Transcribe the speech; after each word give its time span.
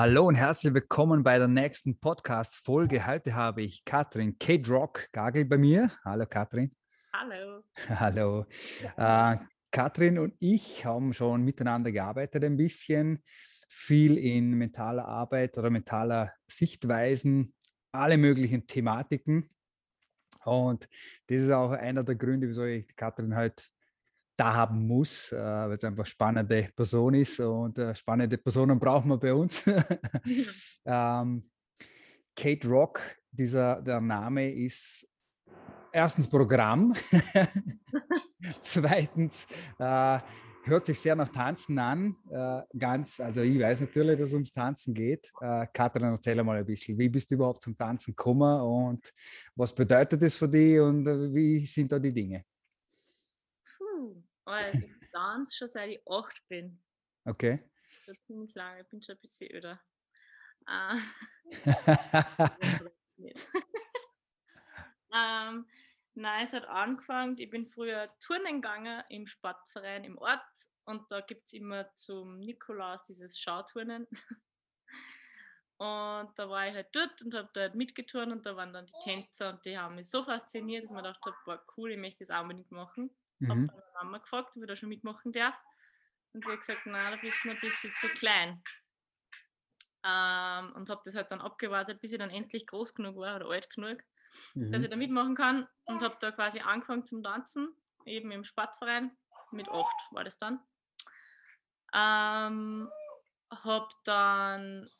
Hallo 0.00 0.28
und 0.28 0.36
herzlich 0.36 0.72
willkommen 0.74 1.24
bei 1.24 1.38
der 1.38 1.48
nächsten 1.48 1.98
Podcast-Folge. 1.98 3.04
Heute 3.04 3.34
habe 3.34 3.62
ich 3.62 3.84
Katrin 3.84 4.38
Kate 4.38 4.70
Rock 4.70 5.08
Gagel 5.10 5.44
bei 5.44 5.58
mir. 5.58 5.90
Hallo 6.04 6.24
Katrin. 6.24 6.70
Hallo. 7.12 7.64
Hallo. 7.88 8.46
Äh, 8.96 9.38
Katrin 9.72 10.20
und 10.20 10.36
ich 10.38 10.84
haben 10.84 11.12
schon 11.12 11.42
miteinander 11.42 11.90
gearbeitet 11.90 12.44
ein 12.44 12.56
bisschen, 12.56 13.24
viel 13.68 14.18
in 14.18 14.52
mentaler 14.52 15.04
Arbeit 15.04 15.58
oder 15.58 15.68
mentaler 15.68 16.32
Sichtweisen, 16.46 17.52
alle 17.90 18.18
möglichen 18.18 18.68
Thematiken. 18.68 19.50
Und 20.44 20.88
das 21.26 21.42
ist 21.42 21.50
auch 21.50 21.72
einer 21.72 22.04
der 22.04 22.14
Gründe, 22.14 22.46
wieso 22.46 22.62
ich 22.62 22.94
Katrin 22.94 23.34
heute 23.34 23.64
da 24.38 24.54
haben 24.54 24.86
muss, 24.86 25.32
äh, 25.32 25.36
weil 25.36 25.76
es 25.76 25.84
einfach 25.84 26.06
spannende 26.06 26.68
Person 26.74 27.14
ist 27.14 27.40
und 27.40 27.76
äh, 27.78 27.94
spannende 27.94 28.38
Personen 28.38 28.78
brauchen 28.78 29.08
wir 29.08 29.18
bei 29.18 29.34
uns. 29.34 29.64
ähm, 30.84 31.50
Kate 32.36 32.68
Rock, 32.68 33.00
dieser 33.32 33.82
der 33.82 34.00
Name 34.00 34.52
ist 34.52 35.06
erstens 35.92 36.28
Programm, 36.28 36.94
zweitens 38.62 39.48
äh, 39.78 40.18
hört 40.64 40.86
sich 40.86 41.00
sehr 41.00 41.16
nach 41.16 41.30
Tanzen 41.30 41.78
an. 41.78 42.14
Äh, 42.30 42.62
ganz, 42.78 43.18
also 43.18 43.40
ich 43.40 43.58
weiß 43.58 43.80
natürlich, 43.80 44.18
dass 44.18 44.28
es 44.28 44.34
ums 44.34 44.52
Tanzen 44.52 44.94
geht. 44.94 45.32
Äh, 45.40 45.66
Katrin, 45.72 46.04
erzähl 46.04 46.42
mal 46.44 46.58
ein 46.58 46.66
bisschen, 46.66 46.96
wie 46.96 47.08
bist 47.08 47.30
du 47.30 47.34
überhaupt 47.34 47.62
zum 47.62 47.76
Tanzen 47.76 48.12
gekommen 48.12 48.60
und 48.60 49.12
was 49.56 49.74
bedeutet 49.74 50.22
das 50.22 50.36
für 50.36 50.48
dich 50.48 50.78
und 50.78 51.06
äh, 51.08 51.34
wie 51.34 51.66
sind 51.66 51.90
da 51.90 51.98
die 51.98 52.12
Dinge? 52.12 52.44
Also 54.48 54.86
ich 54.86 55.10
tanze 55.12 55.56
schon 55.56 55.68
seit 55.68 55.90
ich 55.90 56.00
acht 56.08 56.48
bin. 56.48 56.82
Okay. 57.24 57.62
Schon 58.04 58.16
ziemlich 58.26 58.54
lange, 58.54 58.80
ich 58.80 58.88
bin 58.88 59.02
schon 59.02 59.16
ein 59.16 59.20
bisschen 59.20 59.54
öder. 59.54 59.80
Äh, 60.66 60.98
ähm, 65.14 65.66
nein, 66.14 66.44
es 66.44 66.52
hat 66.52 66.66
angefangen, 66.66 67.36
ich 67.38 67.50
bin 67.50 67.66
früher 67.66 68.10
Turnen 68.20 68.62
gegangen 68.62 69.02
im 69.08 69.26
Sportverein 69.26 70.04
im 70.04 70.18
Ort 70.18 70.40
und 70.84 71.10
da 71.10 71.20
gibt 71.20 71.46
es 71.46 71.52
immer 71.52 71.94
zum 71.94 72.38
Nikolaus 72.38 73.02
dieses 73.04 73.38
Schauturnen. 73.38 74.06
Und 75.80 76.32
da 76.36 76.48
war 76.48 76.66
ich 76.66 76.74
halt 76.74 76.88
dort 76.90 77.22
und 77.22 77.34
habe 77.34 77.48
dort 77.52 77.76
mitgeturnt 77.76 78.32
und 78.32 78.44
da 78.44 78.56
waren 78.56 78.72
dann 78.72 78.86
die 78.86 78.92
Tänzer 79.04 79.50
und 79.50 79.64
die 79.64 79.78
haben 79.78 79.94
mich 79.94 80.10
so 80.10 80.24
fasziniert, 80.24 80.82
dass 80.82 80.90
man 80.90 81.04
dachte, 81.04 81.32
boah, 81.44 81.64
cool, 81.76 81.92
ich 81.92 81.98
möchte 81.98 82.24
das 82.24 82.32
auch 82.32 82.42
unbedingt 82.42 82.72
machen. 82.72 83.16
Mhm. 83.38 83.50
Habe 83.50 83.64
dann 83.66 83.76
meine 83.76 83.92
Mama 84.04 84.18
gefragt, 84.18 84.56
ob 84.56 84.62
ich 84.62 84.68
da 84.68 84.76
schon 84.76 84.88
mitmachen 84.88 85.32
darf. 85.32 85.54
Und 86.32 86.44
sie 86.44 86.52
hat 86.52 86.60
gesagt, 86.60 86.86
nein, 86.86 87.12
da 87.12 87.16
bist 87.16 87.42
du 87.42 87.48
noch 87.48 87.54
ein 87.54 87.60
bisschen 87.60 87.92
zu 87.96 88.08
klein. 88.08 88.62
Ähm, 90.04 90.72
und 90.74 90.88
habe 90.90 91.00
das 91.04 91.14
halt 91.14 91.30
dann 91.30 91.40
abgewartet, 91.40 92.00
bis 92.00 92.12
ich 92.12 92.18
dann 92.18 92.30
endlich 92.30 92.66
groß 92.66 92.94
genug 92.94 93.16
war 93.16 93.36
oder 93.36 93.50
alt 93.50 93.68
genug, 93.70 93.98
mhm. 94.54 94.70
dass 94.72 94.82
ich 94.82 94.90
da 94.90 94.96
mitmachen 94.96 95.34
kann. 95.34 95.66
Und 95.84 96.02
habe 96.02 96.16
da 96.20 96.30
quasi 96.32 96.60
angefangen 96.60 97.06
zum 97.06 97.22
Tanzen, 97.22 97.68
eben 98.04 98.30
im 98.30 98.44
Sportverein. 98.44 99.16
Mit 99.50 99.68
acht 99.68 99.96
war 100.12 100.24
das 100.24 100.36
dann. 100.38 100.60
Ähm, 101.94 102.90
habe 103.50 103.88
dann 104.04 104.90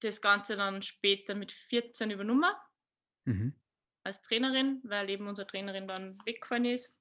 das 0.00 0.20
Ganze 0.20 0.56
dann 0.56 0.82
später 0.82 1.36
mit 1.36 1.52
14 1.52 2.10
übernommen 2.10 2.52
mhm. 3.24 3.54
als 4.02 4.20
Trainerin, 4.22 4.80
weil 4.84 5.08
eben 5.10 5.28
unsere 5.28 5.46
Trainerin 5.46 5.86
dann 5.86 6.18
weggefallen 6.24 6.64
ist 6.64 6.97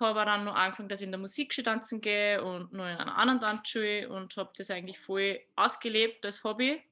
habe 0.00 0.24
dann 0.24 0.44
noch 0.44 0.54
angefangen, 0.54 0.88
dass 0.88 1.00
ich 1.00 1.06
in 1.06 1.12
der 1.12 1.20
Musikschule 1.20 1.64
tanzen 1.64 2.00
gehe 2.00 2.42
und 2.42 2.72
noch 2.72 2.84
in 2.84 2.96
einer 2.96 3.16
anderen 3.16 3.40
Tanzschule 3.40 4.08
und 4.08 4.36
habe 4.36 4.52
das 4.56 4.70
eigentlich 4.70 4.98
voll 4.98 5.40
ausgelebt 5.56 6.24
als 6.24 6.44
Hobby 6.44 6.82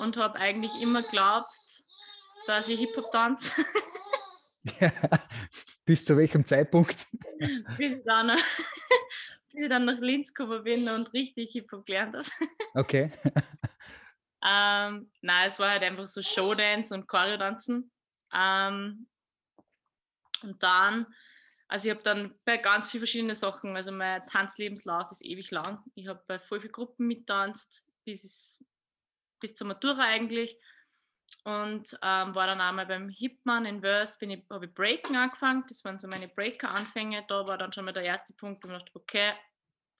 und 0.00 0.16
habe 0.16 0.38
eigentlich 0.38 0.82
immer 0.82 1.02
geglaubt, 1.02 1.84
dass 2.46 2.68
ich 2.68 2.80
Hip-Hop 2.80 3.10
tanze. 3.12 3.52
Bis 5.84 6.04
zu 6.04 6.16
welchem 6.16 6.44
Zeitpunkt? 6.44 7.06
bis, 7.78 7.94
ich 7.94 8.04
dann, 8.04 8.28
bis 9.52 9.62
ich 9.62 9.68
dann 9.68 9.84
nach 9.84 9.98
Linz 9.98 10.32
gekommen 10.32 10.64
bin 10.64 10.88
und 10.88 11.12
richtig 11.12 11.52
Hip-Hop 11.52 11.86
gelernt 11.86 12.16
habe. 12.16 12.26
Okay. 12.74 13.12
ähm, 14.44 15.10
nein, 15.20 15.46
es 15.46 15.58
war 15.58 15.70
halt 15.70 15.82
einfach 15.82 16.06
so 16.06 16.22
Showdance 16.22 16.94
und 16.94 17.06
Choreodanzen. 17.06 17.90
Ähm, 18.32 19.06
und 20.42 20.62
dann 20.62 21.06
also 21.68 21.88
ich 21.88 21.94
habe 21.94 22.02
dann 22.02 22.34
bei 22.44 22.58
ganz 22.58 22.90
vielen 22.90 23.00
verschiedenen 23.00 23.34
Sachen, 23.34 23.74
also 23.76 23.90
mein 23.90 24.22
Tanzlebenslauf 24.24 25.10
ist 25.10 25.24
ewig 25.24 25.50
lang. 25.50 25.82
Ich 25.94 26.08
habe 26.08 26.22
bei 26.26 26.38
voll 26.38 26.60
vielen 26.60 26.72
Gruppen 26.72 27.06
mittanzt, 27.06 27.88
bis, 28.04 28.62
bis 29.40 29.54
zur 29.54 29.66
Matura 29.66 30.02
eigentlich. 30.02 30.58
Und 31.44 31.98
ähm, 32.02 32.34
war 32.34 32.46
dann 32.46 32.60
einmal 32.60 32.86
beim 32.86 33.08
Hipman 33.08 33.66
in 33.66 33.80
Verse, 33.80 34.16
bin 34.18 34.30
ich, 34.30 34.44
habe 34.50 34.66
ich 34.66 34.74
Breaken 34.74 35.16
angefangen. 35.16 35.64
Das 35.68 35.84
waren 35.84 35.98
so 35.98 36.06
meine 36.06 36.28
Breaker-Anfänge. 36.28 37.24
Da 37.28 37.46
war 37.46 37.58
dann 37.58 37.72
schon 37.72 37.86
mal 37.86 37.92
der 37.92 38.04
erste 38.04 38.34
Punkt, 38.34 38.64
wo 38.64 38.68
ich 38.68 38.78
dachte, 38.78 38.92
okay, 38.94 39.32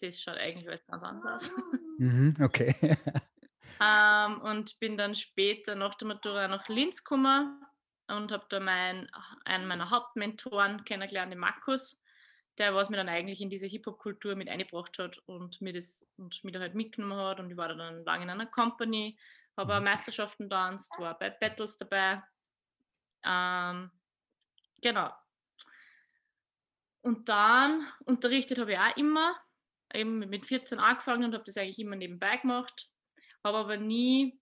das 0.01 0.21
schaut 0.21 0.37
eigentlich 0.37 0.69
alles 0.69 0.87
ganz 0.87 1.03
anders 1.03 1.51
aus. 1.51 1.57
Mhm, 1.99 2.37
okay. 2.41 2.75
ähm, 3.81 4.41
und 4.43 4.79
bin 4.81 4.97
dann 4.97 5.15
später 5.15 5.75
nach 5.75 5.95
der 5.95 6.09
Matura 6.09 6.49
nach 6.49 6.69
Linz 6.69 7.03
gekommen 7.05 7.61
und 8.09 8.33
habe 8.33 8.47
da 8.49 8.61
mein, 8.61 9.11
einen 9.45 9.67
meiner 9.67 9.91
Hauptmentoren 9.91 10.85
kennengelernt, 10.85 11.33
den 11.33 11.39
Markus, 11.39 12.03
der 12.59 12.75
was 12.75 12.91
mir 12.91 12.97
dann 12.97 13.09
eigentlich 13.09 13.41
in 13.41 13.51
diese 13.51 13.67
Hip-Hop-Kultur 13.67 14.37
mit 14.37 14.49
eingebracht 14.49 14.99
hat 14.99 15.19
und 15.27 15.61
mir 15.61 15.73
das 15.73 16.07
und 16.17 16.43
mir 16.45 16.53
da 16.53 16.61
halt 16.61 16.75
mitgenommen 16.75 17.19
hat 17.19 17.41
und 17.41 17.51
ich 17.51 17.57
war 17.57 17.69
dann 17.69 18.05
lange 18.05 18.25
in 18.25 18.31
einer 18.31 18.47
Company, 18.47 19.19
habe 19.57 19.79
mhm. 19.79 19.85
Meisterschaften 19.85 20.49
tanzt, 20.49 20.93
war 20.99 21.19
bei 21.19 21.31
Battles 21.31 21.77
dabei. 21.77 22.23
Ähm, 23.25 23.91
genau. 24.83 25.11
Und 27.03 27.29
dann 27.29 27.87
unterrichtet 28.05 28.59
habe 28.59 28.73
ich 28.73 28.79
auch 28.79 28.97
immer, 28.97 29.37
eben 29.93 30.19
mit 30.19 30.47
14 30.47 30.79
angefangen 30.79 31.25
und 31.25 31.35
habe 31.35 31.45
das 31.45 31.57
eigentlich 31.57 31.79
immer 31.79 31.97
nebenbei 31.97 32.37
gemacht, 32.39 32.89
habe 33.43 33.59
aber 33.59 33.77
nie 33.77 34.41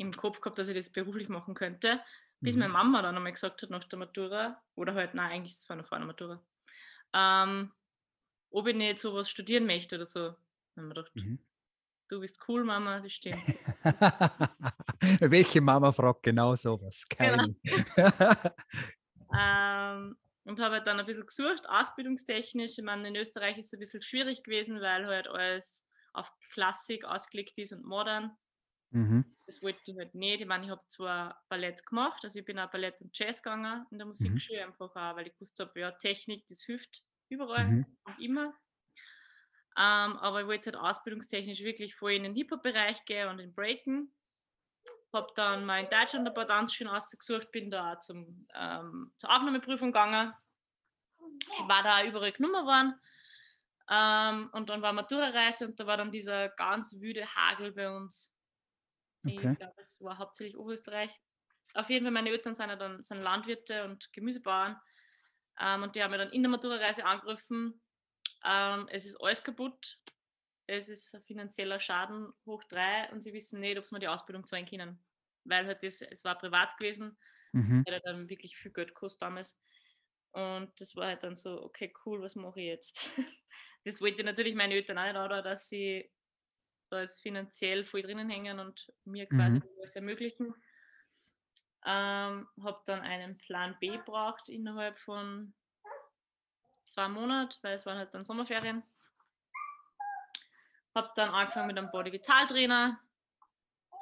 im 0.00 0.12
Kopf 0.12 0.40
gehabt, 0.40 0.58
dass 0.58 0.68
ich 0.68 0.74
das 0.74 0.90
beruflich 0.90 1.28
machen 1.28 1.54
könnte, 1.54 2.00
bis 2.40 2.54
mhm. 2.54 2.60
meine 2.60 2.72
Mama 2.72 3.02
dann 3.02 3.16
einmal 3.16 3.32
gesagt 3.32 3.62
hat 3.62 3.70
nach 3.70 3.84
der 3.84 3.98
Matura, 3.98 4.62
oder 4.74 4.94
halt, 4.94 5.14
nein, 5.14 5.30
eigentlich, 5.30 5.54
das 5.54 5.68
war 5.68 5.76
noch 5.76 5.86
vor 5.86 5.98
der 5.98 6.06
Matura, 6.06 6.42
ähm, 7.12 7.70
ob 8.50 8.66
ich 8.66 8.74
nicht 8.74 8.98
sowas 8.98 9.28
studieren 9.30 9.66
möchte 9.66 9.96
oder 9.96 10.06
so. 10.06 10.34
Dann 10.74 10.88
habe 10.88 10.88
ich 10.88 10.94
gedacht, 10.94 11.16
mhm. 11.16 11.38
du 12.08 12.20
bist 12.20 12.40
cool, 12.48 12.64
Mama, 12.64 13.00
das 13.00 13.12
stimmt. 13.12 13.44
Welche 15.20 15.60
Mama 15.60 15.92
fragt 15.92 16.22
genau 16.22 16.54
sowas? 16.54 17.04
Keine. 17.08 17.54
Genau. 17.62 18.08
ähm, 19.38 20.16
und 20.44 20.60
habe 20.60 20.76
halt 20.76 20.86
dann 20.86 20.98
ein 20.98 21.06
bisschen 21.06 21.26
gesucht, 21.26 21.68
ausbildungstechnisch. 21.68 22.78
Ich 22.78 22.84
meine, 22.84 23.06
in 23.06 23.16
Österreich 23.16 23.58
ist 23.58 23.66
es 23.66 23.72
ein 23.74 23.80
bisschen 23.80 24.02
schwierig 24.02 24.42
gewesen, 24.42 24.80
weil 24.80 25.06
halt 25.06 25.28
alles 25.28 25.86
auf 26.14 26.32
Klassik 26.52 27.04
ausgelegt 27.04 27.58
ist 27.58 27.72
und 27.74 27.84
modern. 27.84 28.36
Mhm. 28.90 29.24
Das 29.46 29.62
wollte 29.62 29.80
ich 29.84 29.96
halt 29.96 30.14
nicht. 30.14 30.40
Ich 30.40 30.46
meine, 30.46 30.64
ich 30.64 30.70
habe 30.70 30.86
zwar 30.88 31.42
Ballett 31.48 31.84
gemacht, 31.86 32.20
also 32.22 32.38
ich 32.38 32.44
bin 32.44 32.58
auch 32.58 32.70
Ballett 32.70 33.00
und 33.00 33.16
Jazz 33.16 33.42
gegangen 33.42 33.86
in 33.90 33.98
der 33.98 34.06
mhm. 34.06 34.10
Musikschule, 34.10 34.60
mhm. 34.60 34.72
einfach 34.72 34.94
auch, 34.94 35.16
weil 35.16 35.28
ich 35.28 35.34
gewusst 35.34 35.58
habe, 35.60 35.80
ja, 35.80 35.90
Technik, 35.92 36.46
das 36.46 36.62
hilft 36.62 37.02
überall 37.28 37.66
mhm. 37.66 37.86
und 38.04 38.18
immer. 38.20 38.54
Ähm, 39.76 40.16
aber 40.18 40.42
ich 40.42 40.46
wollte 40.46 40.72
halt 40.72 40.82
ausbildungstechnisch 40.82 41.60
wirklich 41.60 41.94
voll 41.94 42.12
in 42.12 42.24
den 42.24 42.34
Hip-Hop-Bereich 42.34 43.04
gehen 43.04 43.28
und 43.28 43.38
in 43.38 43.54
Breaken. 43.54 44.12
Habe 45.12 45.32
dann 45.36 45.64
mal 45.64 45.82
in 45.82 45.88
Deutschland 45.88 46.26
ein 46.26 46.34
paar 46.34 46.46
Tanzschulen 46.46 46.92
ausgesucht, 46.92 47.50
bin 47.50 47.70
da 47.70 47.98
zum, 47.98 48.46
ähm, 48.54 49.12
zur 49.16 49.30
Aufnahmeprüfung 49.30 49.92
gegangen. 49.92 50.32
War 51.66 51.82
da 51.82 52.04
überall 52.04 52.32
genommen 52.32 52.66
worden. 52.66 53.00
Ähm, 53.88 54.50
und 54.52 54.70
dann 54.70 54.82
war 54.82 54.92
Matura-Reise 54.92 55.66
und 55.66 55.80
da 55.80 55.86
war 55.86 55.96
dann 55.96 56.12
dieser 56.12 56.48
ganz 56.50 57.00
wüde 57.00 57.26
Hagel 57.26 57.72
bei 57.72 57.90
uns 57.90 58.32
Okay. 59.24 59.52
Ich 59.52 59.58
glaube, 59.58 59.74
es 59.76 60.00
war 60.02 60.18
hauptsächlich 60.18 60.56
Oberösterreich. 60.56 61.10
Auf 61.74 61.88
jeden 61.90 62.04
Fall, 62.04 62.12
meine 62.12 62.30
Eltern 62.30 62.54
sind 62.54 62.68
ja 62.68 62.76
dann 62.76 63.04
sind 63.04 63.22
Landwirte 63.22 63.84
und 63.84 64.12
Gemüsebauern. 64.12 64.80
Ähm, 65.60 65.82
und 65.82 65.94
die 65.94 66.02
haben 66.02 66.10
mir 66.10 66.18
dann 66.18 66.32
in 66.32 66.42
der 66.42 66.50
Matura-Reise 66.50 67.04
angerufen, 67.04 67.80
ähm, 68.44 68.88
es 68.90 69.04
ist 69.04 69.20
alles 69.20 69.44
kaputt, 69.44 69.98
es 70.66 70.88
ist 70.88 71.14
ein 71.14 71.22
finanzieller 71.22 71.80
Schaden 71.80 72.32
hoch 72.46 72.64
drei 72.64 73.10
und 73.12 73.20
sie 73.20 73.32
wissen 73.32 73.60
nicht, 73.60 73.78
ob 73.78 73.86
sie 73.86 73.94
mir 73.94 74.00
die 74.00 74.08
Ausbildung 74.08 74.44
zahlen 74.44 74.66
können. 74.66 75.02
Weil 75.44 75.66
halt 75.66 75.82
das, 75.82 76.02
es 76.02 76.24
war 76.24 76.38
privat 76.38 76.76
gewesen, 76.78 77.18
mhm. 77.52 77.84
hätte 77.86 78.00
dann 78.04 78.28
wirklich 78.28 78.56
viel 78.56 78.72
Geld 78.72 78.88
gekostet 78.88 79.22
damals. 79.22 79.60
Und 80.32 80.72
das 80.80 80.94
war 80.96 81.08
halt 81.08 81.24
dann 81.24 81.36
so, 81.36 81.62
okay, 81.62 81.92
cool, 82.06 82.22
was 82.22 82.36
mache 82.36 82.60
ich 82.60 82.66
jetzt? 82.66 83.10
Das 83.82 84.02
wollte 84.02 84.22
natürlich 84.22 84.54
meine 84.54 84.74
Eltern 84.74 84.98
auch 84.98 85.04
nicht, 85.04 85.16
oder, 85.16 85.40
dass 85.40 85.70
sie 85.70 86.12
da 86.90 87.00
ist 87.00 87.22
finanziell 87.22 87.84
voll 87.84 88.02
drinnen 88.02 88.28
hängen 88.28 88.58
und 88.58 88.92
mir 89.04 89.26
quasi 89.26 89.58
mhm. 89.58 89.64
was 89.80 89.96
ermöglichen. 89.96 90.54
Ähm, 91.86 92.48
habe 92.62 92.82
dann 92.84 93.00
einen 93.00 93.38
Plan 93.38 93.76
B 93.80 93.98
braucht 94.04 94.48
innerhalb 94.48 94.98
von 94.98 95.54
zwei 96.86 97.08
Monaten, 97.08 97.56
weil 97.62 97.74
es 97.74 97.86
waren 97.86 97.96
halt 97.96 98.12
dann 98.12 98.24
Sommerferien. 98.24 98.82
Habe 100.94 101.10
dann 101.14 101.30
angefangen 101.30 101.68
mit 101.68 101.78
einem 101.78 101.90
Body 101.90 102.12
Vital 102.12 102.46
Trainer. 102.48 103.00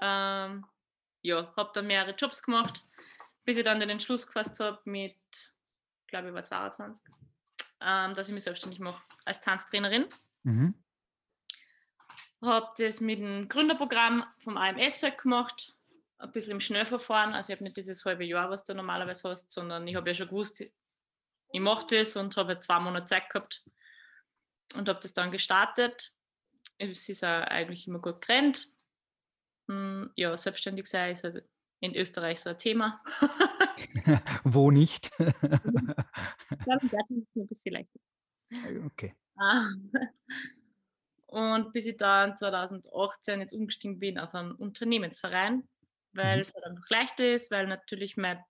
Ähm, 0.00 0.66
ja, 1.22 1.54
habe 1.56 1.70
dann 1.74 1.86
mehrere 1.86 2.14
Jobs 2.14 2.42
gemacht, 2.42 2.82
bis 3.44 3.58
ich 3.58 3.64
dann 3.64 3.80
den 3.80 3.90
Entschluss 3.90 4.26
gefasst 4.26 4.58
habe 4.60 4.80
mit, 4.84 5.52
glaube 6.06 6.28
ich, 6.28 6.34
war 6.34 6.44
22, 6.44 7.04
ähm, 7.80 8.14
dass 8.14 8.28
ich 8.28 8.34
mich 8.34 8.44
selbstständig 8.44 8.80
mache 8.80 9.02
als 9.24 9.40
Tanztrainerin. 9.40 10.06
Mhm. 10.44 10.74
Habe 12.42 12.68
das 12.78 13.00
mit 13.00 13.18
dem 13.18 13.48
Gründerprogramm 13.48 14.24
vom 14.38 14.56
AMS 14.56 15.02
halt 15.02 15.18
gemacht, 15.18 15.74
ein 16.18 16.32
bisschen 16.32 16.52
im 16.52 16.60
Schnellverfahren. 16.60 17.34
Also 17.34 17.52
ich 17.52 17.56
habe 17.56 17.64
nicht 17.64 17.76
dieses 17.76 18.04
halbe 18.04 18.24
Jahr, 18.24 18.50
was 18.50 18.64
du 18.64 18.74
normalerweise 18.74 19.28
hast, 19.28 19.50
sondern 19.50 19.86
ich 19.86 19.96
habe 19.96 20.10
ja 20.10 20.14
schon 20.14 20.28
gewusst, 20.28 20.60
ich 20.60 21.60
mache 21.60 21.86
das 21.90 22.16
und 22.16 22.36
habe 22.36 22.58
zwei 22.58 22.78
Monate 22.78 23.06
Zeit 23.06 23.30
gehabt 23.30 23.64
und 24.74 24.88
habe 24.88 25.00
das 25.00 25.14
dann 25.14 25.30
gestartet. 25.30 26.12
Es 26.78 27.08
ist 27.08 27.24
auch 27.24 27.42
eigentlich 27.42 27.86
immer 27.88 28.00
gut 28.00 28.20
gerannt. 28.20 28.68
Hm, 29.68 30.10
ja, 30.16 30.36
selbstständig 30.36 30.86
sein 30.86 31.12
ist 31.12 31.24
also 31.24 31.40
in 31.80 31.94
Österreich 31.94 32.40
so 32.40 32.50
ein 32.50 32.58
Thema. 32.58 33.02
Wo 34.44 34.70
nicht? 34.70 35.10
ich 35.18 36.90
Garten 36.90 37.22
ist 37.22 37.36
ein 37.36 37.48
bisschen 37.48 37.74
leichter. 37.74 38.00
Okay. 38.86 39.14
Und 41.28 41.74
bis 41.74 41.84
ich 41.84 41.98
dann 41.98 42.36
2018 42.38 43.40
jetzt 43.40 43.52
umgestiegen 43.52 43.98
bin 43.98 44.18
auf 44.18 44.34
einen 44.34 44.52
Unternehmensverein, 44.52 45.68
weil 46.12 46.36
mhm. 46.36 46.40
es 46.40 46.54
halt 46.54 46.64
einfach 46.64 46.88
leichter 46.88 47.34
ist, 47.34 47.50
weil 47.50 47.66
natürlich 47.66 48.16
mein, 48.16 48.42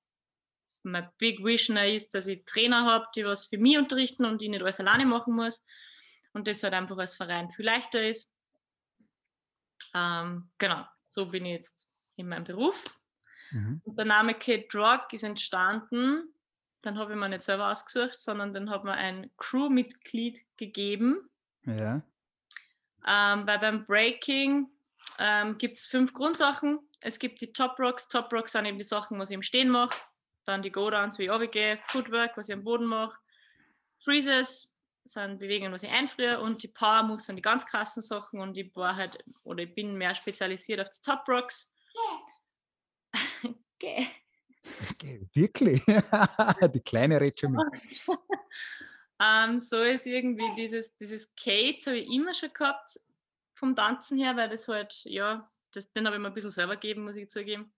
mein 0.85 1.11
Big 1.19 1.45
Vision 1.45 1.77
ist, 1.77 2.15
dass 2.15 2.29
ich 2.29 2.45
Trainer 2.45 2.85
habe, 2.85 3.07
die 3.17 3.25
was 3.25 3.47
für 3.47 3.59
mich 3.59 3.79
unterrichten 3.79 4.25
und 4.25 4.41
ich 4.43 4.49
nicht 4.49 4.63
alles 4.63 4.79
alleine 4.79 5.07
machen 5.07 5.35
muss. 5.35 5.67
Und 6.33 6.47
das 6.47 6.63
halt 6.63 6.75
einfach 6.75 6.97
als 6.99 7.17
Verein 7.17 7.51
viel 7.51 7.65
leichter 7.65 8.07
ist. 8.07 8.33
Ähm, 9.93 10.49
genau, 10.59 10.85
so 11.09 11.27
bin 11.27 11.47
ich 11.47 11.55
jetzt 11.55 11.89
in 12.15 12.29
meinem 12.29 12.45
Beruf. 12.45 12.85
Mhm. 13.51 13.81
Und 13.83 13.99
der 13.99 14.05
Name 14.05 14.35
Kate 14.35 14.69
Rock 14.79 15.13
ist 15.13 15.25
entstanden, 15.25 16.33
dann 16.83 16.97
habe 16.97 17.15
ich 17.15 17.19
mir 17.19 17.29
nicht 17.29 17.43
selber 17.43 17.73
ausgesucht, 17.73 18.15
sondern 18.15 18.53
dann 18.53 18.71
hat 18.71 18.85
mir 18.85 18.93
ein 18.93 19.33
Crewmitglied 19.37 20.45
gegeben. 20.57 21.29
Ja. 21.65 22.03
Ähm, 23.07 23.47
weil 23.47 23.59
beim 23.59 23.87
Breaking 23.87 24.69
ähm, 25.19 25.59
gibt 25.59 25.77
es 25.77 25.87
fünf 25.87 26.13
Grundsachen. 26.13 26.81
Es 27.01 27.19
gibt 27.19 27.41
die 27.41 27.53
Top 27.53 27.79
Rocks. 27.79 28.09
Top 28.09 28.33
Rocks 28.33 28.53
sind 28.53 28.65
eben 28.65 28.79
die 28.79 28.85
Sachen, 28.85 29.19
was 29.19 29.31
ich 29.31 29.35
im 29.35 29.43
Stehen 29.43 29.69
mache. 29.69 29.99
Dann 30.45 30.63
die 30.63 30.73
Go-Downs, 30.73 31.19
wie 31.19 31.25
ich 31.25 31.31
runtergehe. 31.31 31.79
Footwork, 31.83 32.37
was 32.37 32.49
ich 32.49 32.55
am 32.55 32.65
Boden 32.65 32.87
mache. 32.87 33.17
Freezes 34.01 34.75
sind 35.05 35.39
Bewegungen, 35.39 35.73
was 35.73 35.83
ich 35.83 35.91
einfriere. 35.91 36.41
Und 36.41 36.63
die 36.63 36.69
Power 36.69 37.03
Moves 37.03 37.27
sind 37.27 37.37
die 37.37 37.43
ganz 37.43 37.67
krassen 37.67 38.03
Sachen. 38.03 38.41
Und 38.41 38.57
ich 38.57 38.75
war 38.75 38.97
halt, 38.97 39.19
oder 39.45 39.63
ich 39.63 39.75
bin 39.75 39.97
mehr 39.97 40.15
spezialisiert 40.15 40.81
auf 40.81 40.91
die 40.91 41.01
Top 41.03 41.29
Rocks. 41.29 41.75
Okay. 43.81 44.09
okay. 44.91 45.29
Wirklich? 45.35 45.85
die 46.75 46.81
kleine 46.81 47.21
redet 47.21 47.39
schon 47.39 47.53
mit. 47.53 47.63
ähm, 49.21 49.59
so 49.59 49.83
ist 49.83 50.07
irgendwie 50.07 50.49
dieses, 50.57 50.97
dieses 50.97 51.35
Kate 51.35 51.79
habe 51.87 51.99
ich 51.99 52.09
immer 52.09 52.35
schon 52.35 52.53
gehabt 52.53 53.01
vom 53.55 53.75
Tanzen 53.75 54.19
her, 54.19 54.37
weil 54.37 54.49
das 54.49 54.69
halt, 54.69 55.01
ja, 55.05 55.51
das, 55.73 55.93
den 55.93 56.07
habe 56.07 56.17
ich 56.17 56.23
mir 56.23 56.29
ein 56.29 56.35
bisschen 56.35 56.51
selber 56.51 56.75
gegeben, 56.75 57.05
muss 57.05 57.17
ich 57.17 57.29
zugeben. 57.29 57.73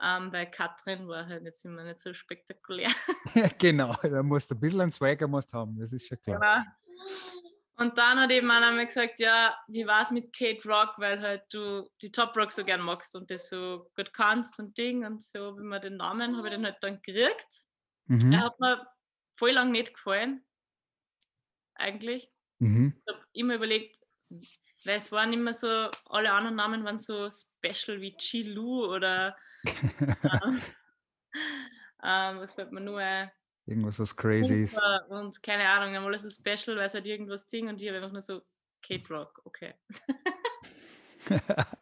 Ähm, 0.00 0.30
bei 0.30 0.46
Katrin 0.46 1.06
war 1.06 1.26
halt 1.26 1.44
jetzt 1.44 1.64
immer 1.64 1.84
nicht 1.84 2.00
so 2.00 2.12
spektakulär. 2.14 2.90
genau, 3.58 3.94
da 4.02 4.22
musst 4.22 4.50
du 4.50 4.54
ein 4.54 4.60
bisschen 4.60 4.80
einen 4.80 4.90
Swagger 4.90 5.28
musst 5.28 5.52
haben, 5.52 5.78
das 5.78 5.92
ist 5.92 6.06
schon 6.06 6.20
klar. 6.20 6.38
Genau. 6.38 6.70
Und 7.76 7.98
dann 7.98 8.20
hat 8.20 8.30
eben 8.30 8.50
einer 8.50 8.70
mir 8.70 8.86
gesagt, 8.86 9.18
ja, 9.18 9.56
wie 9.66 9.86
war 9.86 10.02
es 10.02 10.10
mit 10.10 10.36
Kate 10.36 10.68
Rock, 10.68 10.94
weil 10.98 11.20
halt 11.20 11.42
du 11.52 11.88
die 12.00 12.12
Top 12.12 12.36
Rock 12.36 12.52
so 12.52 12.64
gern 12.64 12.80
magst 12.80 13.16
und 13.16 13.30
das 13.30 13.48
so 13.48 13.90
gut 13.96 14.12
kannst 14.12 14.58
und 14.60 14.76
Ding 14.76 15.04
und 15.04 15.22
so, 15.22 15.56
wie 15.58 15.64
man 15.64 15.80
den 15.80 15.96
Namen, 15.96 16.36
habe 16.36 16.48
ich 16.48 16.54
den 16.54 16.64
halt 16.64 16.76
dann 16.80 17.00
gekriegt. 17.00 17.64
Mhm. 18.06 18.32
Er 18.32 18.44
hat 18.44 18.60
mir 18.60 18.86
voll 19.36 19.52
lang 19.52 19.72
nicht 19.72 19.94
gefallen, 19.94 20.44
eigentlich. 21.74 22.30
Mhm. 22.58 22.94
Ich 22.96 23.14
habe 23.14 23.24
immer 23.32 23.54
überlegt, 23.56 23.98
weil 24.84 24.96
es 24.96 25.12
waren 25.12 25.32
immer 25.32 25.52
so, 25.52 25.88
alle 26.06 26.32
anderen 26.32 26.56
Namen 26.56 26.84
waren 26.84 26.98
so 26.98 27.28
special 27.30 28.00
wie 28.00 28.16
Chilu 28.16 28.86
oder 28.86 29.36
ähm, 29.64 30.62
ähm, 32.02 32.40
was 32.40 32.52
fällt 32.52 32.72
mir 32.72 32.80
nur 32.80 32.98
ein? 32.98 33.30
Irgendwas, 33.66 34.00
was 34.00 34.16
crazy 34.16 34.64
ist. 34.64 34.76
Und 35.08 35.40
keine 35.42 35.68
Ahnung, 35.68 35.94
einmal 35.94 36.18
so 36.18 36.28
special, 36.28 36.76
weil 36.76 36.86
es 36.86 36.94
halt 36.94 37.06
irgendwas 37.06 37.46
Ding 37.46 37.68
und 37.68 37.80
ich 37.80 37.86
habe 37.86 37.98
einfach 37.98 38.10
nur 38.10 38.20
so 38.20 38.42
Kate 38.82 39.08
Rock, 39.08 39.40
okay. 39.44 39.74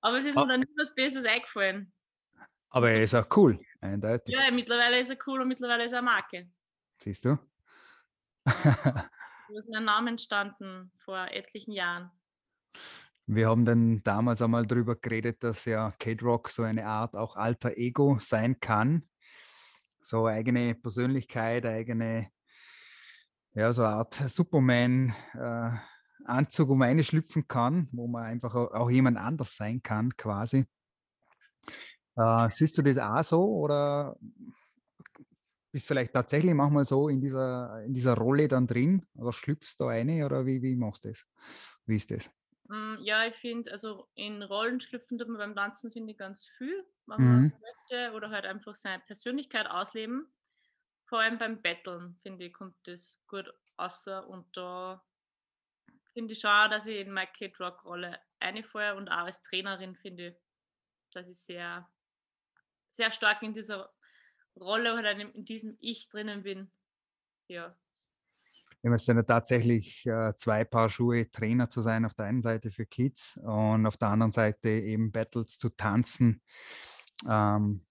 Aber 0.00 0.18
es 0.18 0.24
ist 0.24 0.36
mir 0.36 0.46
dann 0.46 0.60
nicht 0.60 0.72
was 0.76 0.94
Besseres 0.94 1.24
eingefallen. 1.24 1.92
Aber 2.70 2.90
er 2.90 3.02
ist 3.02 3.14
auch 3.14 3.26
cool, 3.36 3.58
eindeutig. 3.80 4.32
Ja, 4.32 4.50
mittlerweile 4.52 5.00
ist 5.00 5.10
er 5.10 5.18
cool 5.26 5.40
und 5.40 5.48
mittlerweile 5.48 5.84
ist 5.84 5.92
er 5.92 5.98
eine 5.98 6.04
Marke. 6.04 6.48
Siehst 6.98 7.24
du? 7.24 7.38
Da 9.50 9.58
ist 9.58 9.74
ein 9.74 9.84
Name 9.84 10.10
entstanden 10.10 10.92
vor 11.04 11.26
etlichen 11.30 11.72
Jahren. 11.72 12.10
Wir 13.24 13.48
haben 13.48 13.64
dann 13.64 14.02
damals 14.02 14.42
einmal 14.42 14.66
darüber 14.66 14.94
geredet, 14.94 15.42
dass 15.42 15.64
ja 15.64 15.90
Kate 15.98 16.22
Rock 16.22 16.50
so 16.50 16.64
eine 16.64 16.86
Art 16.86 17.16
auch 17.16 17.34
alter 17.34 17.78
Ego 17.78 18.18
sein 18.20 18.60
kann 18.60 19.08
so 20.08 20.26
eigene 20.26 20.74
Persönlichkeit, 20.74 21.64
eigene, 21.66 22.30
ja, 23.54 23.72
so 23.72 23.82
eine 23.82 23.94
Art 23.94 24.14
Superman-Anzug, 24.14 26.66
äh, 26.66 26.68
wo 26.68 26.74
man 26.74 26.88
reinschlüpfen 26.88 27.48
kann, 27.48 27.88
wo 27.92 28.06
man 28.06 28.24
einfach 28.24 28.54
auch 28.54 28.90
jemand 28.90 29.16
anders 29.18 29.56
sein 29.56 29.82
kann, 29.82 30.16
quasi. 30.16 30.66
Äh, 32.16 32.48
siehst 32.50 32.78
du 32.78 32.82
das 32.82 32.98
auch 32.98 33.22
so 33.22 33.44
oder 33.44 34.16
bist 35.70 35.86
vielleicht 35.86 36.12
tatsächlich 36.12 36.54
manchmal 36.54 36.84
so 36.84 37.08
in 37.08 37.20
dieser, 37.20 37.82
in 37.84 37.94
dieser 37.94 38.14
Rolle 38.14 38.48
dann 38.48 38.66
drin 38.66 39.06
oder 39.14 39.32
schlüpfst 39.32 39.76
du 39.78 39.86
eine 39.86 40.24
oder 40.24 40.46
wie, 40.46 40.62
wie 40.62 40.76
machst 40.76 41.04
du 41.04 41.10
das? 41.10 41.24
Wie 41.86 41.96
ist 41.96 42.10
das? 42.10 42.30
Mm, 42.68 42.96
ja, 43.00 43.26
ich 43.26 43.34
finde, 43.36 43.70
also 43.72 44.08
in 44.14 44.42
Rollen 44.42 44.80
schlüpfen 44.80 45.18
tut 45.18 45.28
man 45.28 45.38
beim 45.38 45.54
Tanzen, 45.54 45.90
finde 45.90 46.12
ich, 46.12 46.18
ganz 46.18 46.46
viel, 46.58 46.84
wenn 47.06 47.22
man 47.22 47.42
mhm. 47.42 47.52
möchte 47.60 48.14
oder 48.14 48.30
halt 48.30 48.44
einfach 48.44 48.74
seine 48.74 49.00
Persönlichkeit 49.00 49.66
ausleben. 49.66 50.26
Vor 51.06 51.20
allem 51.20 51.38
beim 51.38 51.62
Battlen, 51.62 52.18
finde 52.22 52.44
ich, 52.46 52.52
kommt 52.52 52.76
das 52.84 53.18
gut 53.26 53.52
außer 53.78 54.28
und 54.28 54.54
da 54.56 55.02
finde 56.12 56.32
ich 56.32 56.40
schon, 56.40 56.70
dass 56.70 56.86
ich 56.86 57.00
in 57.00 57.12
meine 57.12 57.28
Kid 57.28 57.58
Rock 57.60 57.84
Rolle 57.84 58.18
einfalle 58.40 58.96
und 58.96 59.08
auch 59.08 59.24
als 59.24 59.42
Trainerin 59.42 59.94
finde 59.96 60.28
ich, 60.28 60.36
dass 61.12 61.26
ich 61.26 61.38
sehr, 61.38 61.88
sehr 62.90 63.10
stark 63.12 63.42
in 63.42 63.54
dieser 63.54 63.90
Rolle 64.56 64.94
oder 64.98 65.12
in 65.12 65.44
diesem 65.44 65.76
Ich 65.80 66.08
drinnen 66.08 66.42
bin. 66.42 66.70
Ja, 67.48 67.76
wir 68.82 68.92
haben 68.92 69.16
ja 69.16 69.22
tatsächlich 69.22 70.06
äh, 70.06 70.34
zwei 70.36 70.64
Paar 70.64 70.88
Schuhe, 70.88 71.28
Trainer 71.30 71.68
zu 71.68 71.80
sein, 71.80 72.04
auf 72.04 72.14
der 72.14 72.26
einen 72.26 72.42
Seite 72.42 72.70
für 72.70 72.86
Kids 72.86 73.36
und 73.42 73.86
auf 73.86 73.96
der 73.96 74.08
anderen 74.08 74.32
Seite 74.32 74.68
eben 74.68 75.10
Battles 75.10 75.58
zu 75.58 75.70
tanzen. 75.70 76.42
Ähm, 77.28 77.84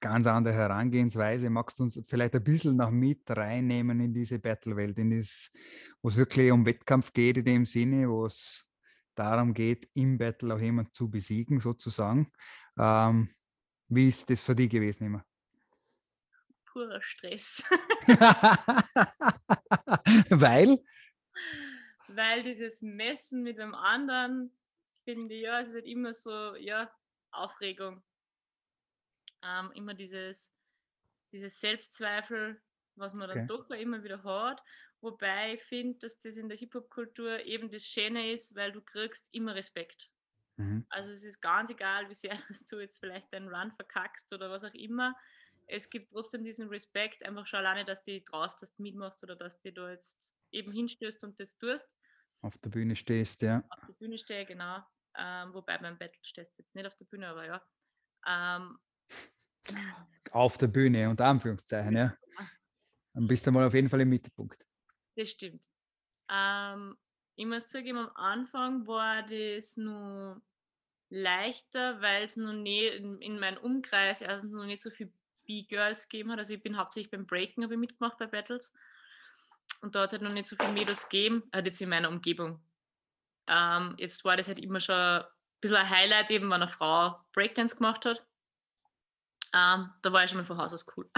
ganz 0.00 0.26
andere 0.26 0.54
Herangehensweise. 0.54 1.48
Magst 1.48 1.78
du 1.78 1.84
uns 1.84 2.00
vielleicht 2.06 2.34
ein 2.34 2.44
bisschen 2.44 2.76
noch 2.76 2.90
mit 2.90 3.22
reinnehmen 3.30 4.00
in 4.00 4.12
diese 4.12 4.38
Battle-Welt, 4.38 4.98
wo 4.98 6.08
es 6.08 6.16
wirklich 6.16 6.52
um 6.52 6.66
Wettkampf 6.66 7.12
geht 7.12 7.38
in 7.38 7.44
dem 7.44 7.66
Sinne, 7.66 8.08
wo 8.08 8.26
es 8.26 8.68
darum 9.14 9.54
geht, 9.54 9.88
im 9.94 10.18
Battle 10.18 10.54
auch 10.54 10.60
jemand 10.60 10.94
zu 10.94 11.10
besiegen, 11.10 11.58
sozusagen. 11.58 12.30
Ähm, 12.78 13.30
wie 13.88 14.08
ist 14.08 14.28
das 14.28 14.42
für 14.42 14.54
dich 14.54 14.68
gewesen 14.68 15.06
immer? 15.06 15.24
Purer 16.78 17.02
Stress. 17.02 17.64
Weil? 20.30 20.78
Weil 22.08 22.42
dieses 22.44 22.82
Messen 22.82 23.42
mit 23.42 23.58
dem 23.58 23.74
anderen, 23.74 24.56
finde 25.04 25.34
ich, 25.34 25.42
ja, 25.42 25.60
es 25.60 25.68
ist 25.68 25.74
halt 25.74 25.86
immer 25.86 26.14
so, 26.14 26.54
ja, 26.56 26.90
Aufregung. 27.32 28.02
Ähm, 29.42 29.72
immer 29.74 29.94
dieses, 29.94 30.52
dieses 31.32 31.58
Selbstzweifel, 31.60 32.62
was 32.94 33.12
man 33.12 33.28
dann 33.28 33.38
okay. 33.38 33.46
doch 33.48 33.70
immer 33.70 34.04
wieder 34.04 34.22
hat. 34.22 34.62
Wobei 35.00 35.54
ich 35.54 35.62
finde, 35.64 35.98
dass 35.98 36.20
das 36.20 36.36
in 36.36 36.48
der 36.48 36.58
Hip-Hop-Kultur 36.58 37.40
eben 37.44 37.70
das 37.70 37.84
Schöne 37.84 38.32
ist, 38.32 38.54
weil 38.54 38.72
du 38.72 38.80
kriegst 38.80 39.28
immer 39.32 39.54
Respekt. 39.54 40.10
Mhm. 40.56 40.86
Also 40.90 41.10
es 41.10 41.24
ist 41.24 41.40
ganz 41.40 41.70
egal, 41.70 42.08
wie 42.08 42.14
sehr 42.14 42.36
dass 42.48 42.64
du 42.66 42.78
jetzt 42.78 43.00
vielleicht 43.00 43.32
deinen 43.32 43.48
Run 43.48 43.72
verkackst 43.72 44.32
oder 44.32 44.50
was 44.50 44.64
auch 44.64 44.74
immer 44.74 45.14
es 45.68 45.90
gibt 45.90 46.10
trotzdem 46.10 46.44
diesen 46.44 46.68
Respekt, 46.68 47.24
einfach 47.24 47.46
schon 47.46 47.60
alleine, 47.60 47.84
dass 47.84 48.02
du 48.02 48.22
traust, 48.24 48.60
dass 48.62 48.74
du 48.74 48.82
mitmachst 48.82 49.22
oder 49.22 49.36
dass 49.36 49.60
du 49.60 49.72
da 49.72 49.90
jetzt 49.90 50.32
eben 50.50 50.72
hinstößt 50.72 51.22
und 51.24 51.38
das 51.38 51.56
tust. 51.58 51.88
Auf 52.40 52.56
der 52.58 52.70
Bühne 52.70 52.96
stehst, 52.96 53.42
ja. 53.42 53.62
Auf 53.68 53.86
der 53.86 53.92
Bühne 53.94 54.18
stehe, 54.18 54.46
genau. 54.46 54.82
Ähm, 55.16 55.52
wobei 55.52 55.76
beim 55.78 55.98
Battle 55.98 56.20
stehst 56.22 56.56
du 56.56 56.62
jetzt 56.62 56.74
nicht 56.74 56.86
auf 56.86 56.96
der 56.96 57.04
Bühne, 57.04 57.28
aber 57.28 57.46
ja. 57.46 57.62
Ähm, 58.26 58.78
auf 60.30 60.56
der 60.56 60.68
Bühne, 60.68 61.08
unter 61.10 61.26
Anführungszeichen, 61.26 61.96
ja. 61.96 62.16
Dann 63.14 63.26
bist 63.26 63.46
du 63.46 63.50
mal 63.50 63.66
auf 63.66 63.74
jeden 63.74 63.88
Fall 63.88 64.00
im 64.00 64.08
Mittelpunkt. 64.08 64.64
Das 65.16 65.30
stimmt. 65.30 65.66
Ähm, 66.30 66.96
ich 67.36 67.46
muss 67.46 67.66
zugeben, 67.66 67.98
am 67.98 68.10
Anfang 68.14 68.86
war 68.86 69.22
das 69.26 69.76
nur 69.76 70.40
leichter, 71.10 72.00
weil 72.00 72.24
es 72.24 72.36
noch 72.36 72.52
nicht 72.52 72.94
in, 72.94 73.20
in 73.20 73.38
meinem 73.38 73.58
Umkreis 73.58 74.20
erstens 74.20 74.52
noch 74.52 74.66
nicht 74.66 74.82
so 74.82 74.90
viel 74.90 75.12
B-Girls 75.48 76.08
gegeben 76.08 76.30
hat. 76.30 76.38
Also 76.38 76.54
ich 76.54 76.62
bin 76.62 76.76
hauptsächlich 76.76 77.10
beim 77.10 77.26
Breaken 77.26 77.64
habe 77.64 77.74
ich 77.74 77.80
mitgemacht 77.80 78.18
bei 78.18 78.26
Battles. 78.26 78.72
Und 79.80 79.94
da 79.94 80.02
hat 80.02 80.08
es 80.08 80.12
halt 80.12 80.22
noch 80.22 80.32
nicht 80.32 80.46
so 80.46 80.56
viele 80.56 80.72
Mädels 80.72 81.08
gegeben, 81.08 81.42
halt 81.52 81.66
jetzt 81.66 81.80
in 81.80 81.88
meiner 81.88 82.08
Umgebung. 82.08 82.60
Ähm, 83.48 83.94
jetzt 83.98 84.24
war 84.24 84.36
das 84.36 84.48
halt 84.48 84.58
immer 84.58 84.80
schon 84.80 84.94
ein 84.94 85.24
bisschen 85.60 85.76
ein 85.76 85.90
Highlight, 85.90 86.30
eben 86.30 86.46
wenn 86.46 86.54
eine 86.54 86.68
Frau 86.68 87.18
Breakdance 87.32 87.76
gemacht 87.76 88.04
hat. 88.04 88.24
Ähm, 89.54 89.90
da 90.02 90.12
war 90.12 90.24
ich 90.24 90.30
schon 90.30 90.38
mal 90.38 90.44
von 90.44 90.58
Haus 90.58 90.74
aus 90.74 90.86
cool. 90.96 91.08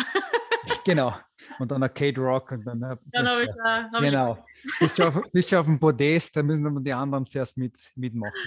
genau. 0.85 1.19
Und 1.59 1.71
dann 1.71 1.81
Kate 1.93 2.21
Rock 2.21 2.53
und 2.53 2.65
dann. 2.65 2.81
Dann 2.81 3.29
habe 3.29 3.43
ich, 3.43 3.49
äh, 3.49 3.85
hab 3.93 4.01
genau. 4.01 4.47
Bist, 4.79 4.99
du 4.99 5.09
auf, 5.09 5.23
bist 5.33 5.53
du 5.53 5.59
auf 5.59 5.67
dem 5.67 5.81
Podest, 5.81 6.37
da 6.37 6.43
müssen 6.43 6.63
dann 6.63 6.85
die 6.85 6.93
anderen 6.93 7.27
zuerst 7.27 7.57
mit, 7.57 7.77
mitmachen. 7.95 8.35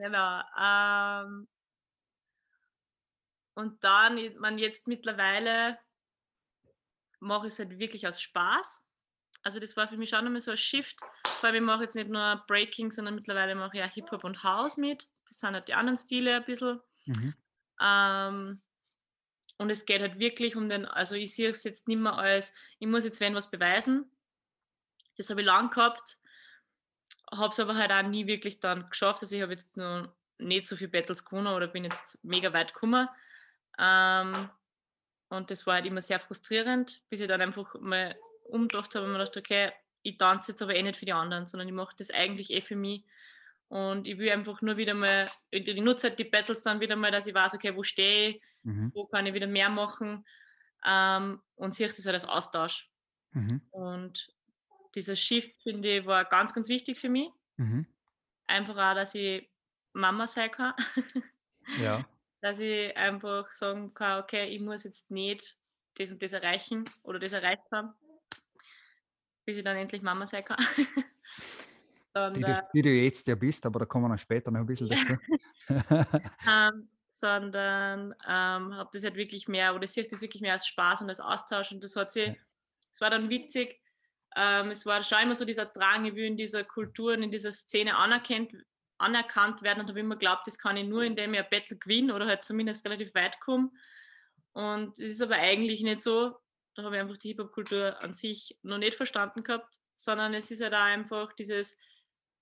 Genau. 0.00 0.42
Ähm, 0.56 1.48
und 3.58 3.82
dann, 3.82 4.20
man 4.38 4.56
jetzt 4.56 4.86
mittlerweile 4.86 5.76
mache 7.18 7.48
ich 7.48 7.54
es 7.54 7.58
halt 7.58 7.76
wirklich 7.80 8.06
aus 8.06 8.22
Spaß. 8.22 8.84
Also 9.42 9.58
das 9.58 9.76
war 9.76 9.88
für 9.88 9.96
mich 9.96 10.10
schon 10.10 10.24
einmal 10.24 10.40
so 10.40 10.52
ein 10.52 10.56
Shift. 10.56 11.00
Vor 11.24 11.48
allem 11.48 11.56
ich 11.56 11.62
mache 11.62 11.82
jetzt 11.82 11.96
nicht 11.96 12.08
nur 12.08 12.44
Breaking, 12.46 12.92
sondern 12.92 13.16
mittlerweile 13.16 13.56
mache 13.56 13.76
ich 13.76 13.82
auch 13.82 13.90
Hip-Hop 13.90 14.22
und 14.22 14.44
House 14.44 14.76
mit. 14.76 15.08
Das 15.26 15.40
sind 15.40 15.54
halt 15.54 15.66
die 15.66 15.74
anderen 15.74 15.96
Stile 15.96 16.36
ein 16.36 16.44
bisschen. 16.44 16.80
Mhm. 17.06 17.34
Ähm, 17.80 18.62
und 19.56 19.70
es 19.70 19.86
geht 19.86 20.02
halt 20.02 20.20
wirklich 20.20 20.54
um 20.54 20.68
den, 20.68 20.86
also 20.86 21.16
ich 21.16 21.34
sehe 21.34 21.50
es 21.50 21.64
jetzt 21.64 21.88
nicht 21.88 21.98
mehr 21.98 22.16
als, 22.16 22.54
ich 22.78 22.86
muss 22.86 23.04
jetzt 23.04 23.20
wenn 23.20 23.34
was 23.34 23.50
beweisen. 23.50 24.08
Das 25.16 25.30
habe 25.30 25.40
ich 25.40 25.46
lang 25.48 25.70
gehabt, 25.70 26.18
habe 27.32 27.48
es 27.48 27.58
aber 27.58 27.74
halt 27.74 27.90
auch 27.90 28.08
nie 28.08 28.28
wirklich 28.28 28.60
dann 28.60 28.88
geschafft. 28.88 29.20
Also 29.20 29.34
ich 29.34 29.42
habe 29.42 29.50
jetzt 29.50 29.76
nur 29.76 30.16
nicht 30.38 30.68
so 30.68 30.76
viele 30.76 30.90
Battles 30.90 31.24
gewonnen 31.24 31.48
oder 31.48 31.66
bin 31.66 31.82
jetzt 31.82 32.22
mega 32.22 32.52
weit 32.52 32.72
gekommen. 32.72 33.08
Ähm, 33.78 34.50
und 35.28 35.50
das 35.50 35.66
war 35.66 35.74
halt 35.74 35.86
immer 35.86 36.02
sehr 36.02 36.18
frustrierend, 36.18 37.02
bis 37.10 37.20
ich 37.20 37.28
dann 37.28 37.42
einfach 37.42 37.74
mal 37.80 38.16
umgedacht 38.44 38.94
habe 38.94 39.04
und 39.04 39.12
mir 39.12 39.18
gedacht, 39.18 39.36
okay, 39.36 39.72
ich 40.02 40.16
tanze 40.16 40.52
jetzt 40.52 40.62
aber 40.62 40.74
eh 40.74 40.82
nicht 40.82 40.98
für 40.98 41.04
die 41.04 41.12
anderen, 41.12 41.46
sondern 41.46 41.68
ich 41.68 41.74
mache 41.74 41.94
das 41.98 42.10
eigentlich 42.10 42.50
eh 42.50 42.62
für 42.62 42.76
mich. 42.76 43.04
Und 43.68 44.06
ich 44.06 44.16
will 44.16 44.30
einfach 44.30 44.62
nur 44.62 44.78
wieder 44.78 44.94
mal, 44.94 45.30
ich 45.50 45.80
nutze 45.80 46.08
halt 46.08 46.18
die 46.18 46.24
Battles 46.24 46.62
dann 46.62 46.80
wieder 46.80 46.96
mal, 46.96 47.10
dass 47.10 47.26
ich 47.26 47.34
weiß, 47.34 47.54
okay, 47.54 47.76
wo 47.76 47.82
stehe 47.82 48.30
ich, 48.30 48.42
mhm. 48.62 48.90
wo 48.94 49.04
kann 49.04 49.26
ich 49.26 49.34
wieder 49.34 49.46
mehr 49.46 49.68
machen 49.68 50.24
ähm, 50.86 51.42
und 51.56 51.74
sehe 51.74 51.88
das 51.88 52.04
halt 52.06 52.14
als 52.14 52.24
Austausch. 52.24 52.88
Mhm. 53.32 53.60
Und 53.70 54.32
dieser 54.94 55.16
Shift, 55.16 55.60
finde 55.62 55.98
ich, 55.98 56.06
war 56.06 56.24
ganz, 56.24 56.54
ganz 56.54 56.70
wichtig 56.70 56.98
für 56.98 57.10
mich. 57.10 57.28
Mhm. 57.56 57.86
Einfach 58.46 58.76
auch, 58.76 58.94
dass 58.94 59.14
ich 59.14 59.50
Mama 59.92 60.26
sein 60.26 60.50
kann. 60.50 60.72
ja. 61.80 62.08
Dass 62.40 62.60
ich 62.60 62.96
einfach 62.96 63.50
sagen 63.52 63.92
kann, 63.94 64.22
okay, 64.22 64.46
ich 64.46 64.60
muss 64.60 64.84
jetzt 64.84 65.10
nicht 65.10 65.56
das 65.94 66.12
und 66.12 66.22
das 66.22 66.32
erreichen 66.32 66.84
oder 67.02 67.18
das 67.18 67.32
erreicht 67.32 67.64
haben, 67.72 67.92
bis 69.44 69.56
ich 69.56 69.64
dann 69.64 69.76
endlich 69.76 70.02
Mama 70.02 70.26
sein 70.26 70.44
kann. 70.44 70.58
Sondern, 72.06 72.42
die, 72.72 72.78
die, 72.78 72.82
du 72.82 72.88
jetzt 72.88 73.26
ja 73.26 73.34
bist, 73.34 73.66
aber 73.66 73.80
da 73.80 73.84
kommen 73.84 74.10
wir 74.10 74.16
später 74.16 74.50
noch 74.50 74.60
ein 74.60 74.66
bisschen 74.66 74.88
dazu. 74.88 75.18
ähm, 76.48 76.88
sondern 77.18 78.14
ähm, 78.26 78.74
habe 78.74 78.88
das 78.92 79.04
halt 79.04 79.16
wirklich 79.16 79.48
mehr, 79.48 79.74
oder 79.74 79.86
sehe 79.86 80.06
das 80.06 80.22
wirklich 80.22 80.40
mehr 80.40 80.52
als 80.52 80.66
Spaß 80.68 81.02
und 81.02 81.08
als 81.08 81.20
Austausch 81.20 81.72
und 81.72 81.82
das 81.82 81.96
hat 81.96 82.12
sie, 82.12 82.34
es 82.90 83.00
war 83.00 83.10
dann 83.10 83.28
witzig, 83.28 83.80
ähm, 84.36 84.70
es 84.70 84.86
war 84.86 85.02
schon 85.02 85.18
immer 85.22 85.34
so 85.34 85.44
dieser 85.44 85.66
Drang, 85.66 86.04
ich 86.04 86.14
will 86.14 86.26
in 86.26 86.36
dieser 86.36 86.64
Kultur 86.64 87.14
und 87.14 87.24
in 87.24 87.30
dieser 87.30 87.50
Szene 87.50 87.96
anerkannt, 87.96 88.52
anerkannt 88.98 89.62
werden 89.62 89.80
und 89.80 89.88
habe 89.88 90.00
immer 90.00 90.16
geglaubt, 90.16 90.46
das 90.46 90.58
kann 90.58 90.76
ich 90.76 90.86
nur, 90.86 91.02
indem 91.02 91.34
ich 91.34 91.40
ein 91.40 91.50
Battle 91.50 91.76
gewinne 91.76 92.14
oder 92.14 92.26
halt 92.26 92.44
zumindest 92.44 92.84
relativ 92.84 93.14
weit 93.14 93.40
komme. 93.40 93.70
Und 94.52 94.90
es 94.92 95.12
ist 95.12 95.22
aber 95.22 95.36
eigentlich 95.36 95.82
nicht 95.82 96.00
so. 96.00 96.36
Da 96.74 96.82
habe 96.82 96.96
ich 96.96 97.02
einfach 97.02 97.16
die 97.16 97.28
Hip-Hop-Kultur 97.28 98.02
an 98.02 98.14
sich 98.14 98.58
noch 98.62 98.78
nicht 98.78 98.96
verstanden 98.96 99.42
gehabt, 99.42 99.76
sondern 99.94 100.34
es 100.34 100.50
ist 100.50 100.62
halt 100.62 100.74
auch 100.74 100.78
einfach 100.78 101.32
dieses 101.32 101.78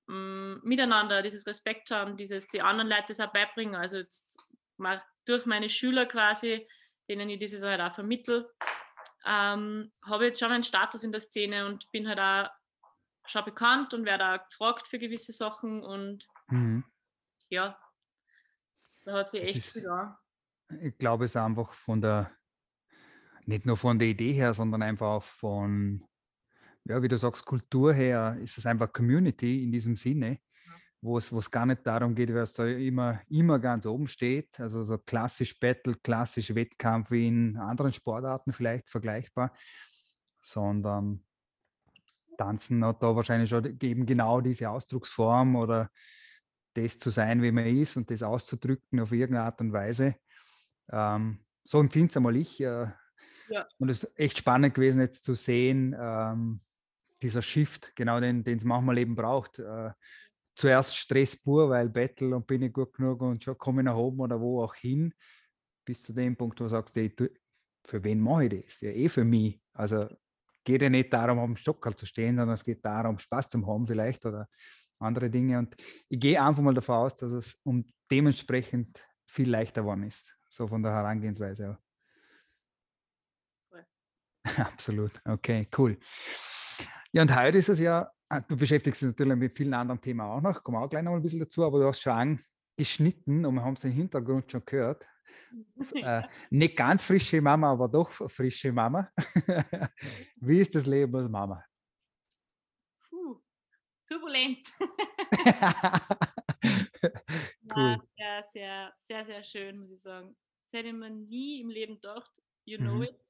mh, 0.07 0.17
mm, 0.17 0.61
Miteinander, 0.63 1.23
dieses 1.23 1.47
Respekt 1.47 1.91
haben, 1.91 2.17
dieses 2.17 2.49
die 2.49 2.63
anderen 2.63 2.89
Leute 2.89 3.07
das 3.09 3.21
auch 3.21 3.33
beibringen. 3.33 3.75
Also 3.75 3.99
jetzt 3.99 4.37
mal 4.77 5.03
durch 5.25 5.47
meine 5.47 5.69
Schüler 5.69 6.07
quasi, 6.07 6.69
denen 7.09 7.29
ich 7.31 7.39
dieses 7.39 7.63
halt 7.63 7.81
auch 7.81 7.93
vermittle, 7.93 8.51
ähm, 9.27 9.93
habe 10.05 10.27
jetzt 10.27 10.39
schon 10.39 10.53
einen 10.53 10.63
Status 10.63 11.03
in 11.03 11.13
der 11.13 11.21
Szene 11.21 11.67
und 11.67 11.91
bin 11.91 12.09
halt 12.09 12.21
auch 12.21 12.51
schon 13.27 13.45
bekannt 13.45 13.93
und 13.93 14.05
werde 14.05 14.25
auch 14.25 14.49
gefragt 14.49 14.87
für 14.87 14.99
gewisse 14.99 15.33
Sachen 15.33 15.83
und 15.83 16.29
mhm. 16.49 16.85
ja, 17.49 17.79
da 19.05 19.13
hat 19.19 19.31
sie 19.31 19.41
echt 19.41 19.63
viel 19.65 19.89
an. 19.89 20.17
Ich 20.83 20.99
glaube, 20.99 21.27
es 21.27 21.33
ist 21.33 21.37
einfach 21.37 21.73
von 21.73 22.01
der, 22.01 22.31
nicht 23.45 23.65
nur 23.65 23.77
von 23.77 23.99
der 23.99 24.09
Idee 24.09 24.33
her, 24.33 24.53
sondern 24.53 24.83
einfach 24.83 25.07
auch 25.07 25.23
von, 25.23 26.05
ja, 26.85 27.01
wie 27.01 27.09
du 27.09 27.17
sagst, 27.17 27.45
Kultur 27.45 27.95
her, 27.95 28.37
ist 28.41 28.59
es 28.59 28.67
einfach 28.67 28.93
Community 28.93 29.63
in 29.63 29.71
diesem 29.71 29.95
Sinne, 29.95 30.41
wo 31.01 31.19
es, 31.19 31.33
wo 31.33 31.39
es 31.39 31.51
gar 31.51 31.67
nicht 31.67 31.87
darum 31.87 32.17
geht, 32.17 32.35
wer 32.35 32.45
da 32.47 32.67
immer, 32.67 33.21
immer 33.29 33.61
ganz 33.61 33.87
oben 33.87 34.09
steht. 34.09 34.59
Also 34.59 34.83
so 34.83 34.99
klassisch 34.99 35.57
Battle, 35.59 35.95
klassisch 35.95 36.53
Wettkampf 36.53 37.13
wie 37.13 37.29
in 37.29 37.57
anderen 37.57 37.93
Sportarten 37.93 38.53
vielleicht 38.53 38.91
vergleichbar, 38.91 39.53
sondern 40.41 41.25
Tanzen 42.37 42.85
hat 42.85 43.03
da 43.03 43.15
wahrscheinlich 43.15 43.51
schon 43.51 43.79
eben 43.81 44.05
genau 44.05 44.41
diese 44.41 44.69
Ausdrucksform 44.69 45.55
oder 45.55 45.91
das 46.77 46.99
zu 46.99 47.11
sein, 47.11 47.43
wie 47.43 47.53
man 47.53 47.67
ist 47.67 47.97
und 47.97 48.11
das 48.11 48.23
auszudrücken 48.23 49.01
auf 49.01 49.13
irgendeine 49.13 49.47
Art 49.47 49.61
und 49.61 49.73
Weise. 49.73 50.17
Ähm, 50.91 51.45
so 51.65 51.81
empfinde 51.81 52.09
es 52.09 52.17
einmal 52.17 52.37
ich. 52.37 52.61
Äh, 52.61 52.87
ja. 53.49 53.67
Und 53.79 53.89
es 53.89 54.05
ist 54.05 54.19
echt 54.19 54.39
spannend 54.39 54.75
gewesen, 54.75 55.01
jetzt 55.01 55.25
zu 55.25 55.35
sehen, 55.35 55.97
ähm, 55.99 56.61
dieser 57.23 57.43
Shift, 57.43 57.95
genau 57.97 58.21
den 58.21 58.45
es 58.47 58.65
manchmal 58.65 58.99
eben 58.99 59.15
braucht. 59.15 59.59
Äh, 59.59 59.91
zuerst 60.55 60.97
Stress 60.97 61.37
pur, 61.37 61.71
weil 61.71 61.89
Battle 61.89 62.35
und 62.35 62.47
bin 62.47 62.63
ich 62.63 62.73
gut 62.73 62.93
genug 62.93 63.21
und 63.21 63.45
schon 63.45 63.59
komme 63.59 63.83
ich 63.83 63.85
nach 63.85 63.97
oben 63.97 64.21
oder 64.21 64.41
wo 64.41 64.63
auch 64.63 64.75
hin, 64.75 65.15
bis 65.85 66.03
zu 66.03 66.13
dem 66.13 66.37
Punkt, 66.37 66.59
wo 66.61 66.65
du 66.65 66.71
sagst, 66.71 66.97
ey, 66.97 67.15
für 67.85 68.03
wen 68.03 68.21
mache 68.21 68.47
ich 68.47 68.65
das? 68.65 68.81
Ja, 68.81 68.91
eh 68.91 69.09
für 69.09 69.25
mich. 69.25 69.61
Also 69.73 70.09
geht 70.65 70.83
ja 70.83 70.91
nicht 70.91 71.13
darum, 71.13 71.39
am 71.39 71.57
Stockerl 71.57 71.95
zu 71.95 72.07
stehen, 72.07 72.37
sondern 72.37 72.55
es 72.55 72.65
geht 72.65 72.85
darum, 72.85 73.19
Spaß 73.19 73.49
zu 73.49 73.67
haben 73.67 73.87
vielleicht 73.87 74.27
oder 74.27 74.49
andere 74.99 75.31
Dinge. 75.31 75.59
Und 75.59 75.77
ich 76.09 76.21
gehe 76.21 76.43
einfach 76.43 76.63
mal 76.63 76.75
davon 76.75 76.97
aus, 76.97 77.15
dass 77.17 77.33
es 77.33 77.61
um 77.65 77.87
dementsprechend 78.11 79.05
viel 79.27 79.51
leichter 79.51 79.83
geworden 79.83 80.05
ist, 80.05 80.33
so 80.49 80.67
von 80.67 80.83
der 80.83 80.93
Herangehensweise. 80.93 81.79
Cool. 83.71 83.85
Absolut. 84.57 85.13
Okay, 85.25 85.69
cool. 85.77 85.99
Ja, 87.13 87.23
und 87.23 87.37
heute 87.37 87.59
ist 87.59 87.69
es 87.69 87.79
ja 87.81 88.11
Ah, 88.29 88.41
du 88.41 88.57
beschäftigst 88.57 89.03
dich 89.03 89.09
natürlich 89.09 89.37
mit 89.37 89.57
vielen 89.57 89.73
anderen 89.73 90.01
Themen 90.01 90.21
auch 90.21 90.41
noch, 90.41 90.63
kommen 90.63 90.79
auch 90.79 90.89
gleich 90.89 91.05
noch 91.05 91.15
ein 91.15 91.23
bisschen 91.23 91.39
dazu, 91.39 91.65
aber 91.65 91.79
du 91.79 91.87
hast 91.87 92.01
schon 92.01 92.41
angeschnitten 92.77 93.47
und 93.47 93.55
wir 93.55 93.63
haben 93.63 93.75
es 93.75 93.85
im 93.85 93.93
Hintergrund 93.93 94.51
schon 94.51 94.65
gehört. 94.65 95.07
äh, 95.95 96.23
nicht 96.51 96.77
ganz 96.77 97.05
frische 97.05 97.41
Mama, 97.41 97.71
aber 97.71 97.89
doch 97.89 98.11
frische 98.11 98.73
Mama. 98.73 99.11
Wie 100.41 100.59
ist 100.59 100.75
das 100.75 100.87
Leben 100.87 101.15
als 101.15 101.31
Mama? 101.31 101.65
Turbulent. 104.07 104.73
cool. 107.75 107.99
Ja, 108.17 108.43
sehr, 108.43 108.95
sehr, 108.99 109.25
sehr 109.25 109.45
schön, 109.45 109.79
muss 109.79 109.91
ich 109.91 110.01
sagen. 110.01 110.37
Das 110.63 110.73
hätte 110.73 110.93
man 110.93 111.27
nie 111.27 111.61
im 111.61 111.71
Leben 111.71 111.95
gedacht. 111.95 112.31
You 112.65 112.79
know 112.79 112.95
mhm. 112.95 113.03
it 113.03 113.27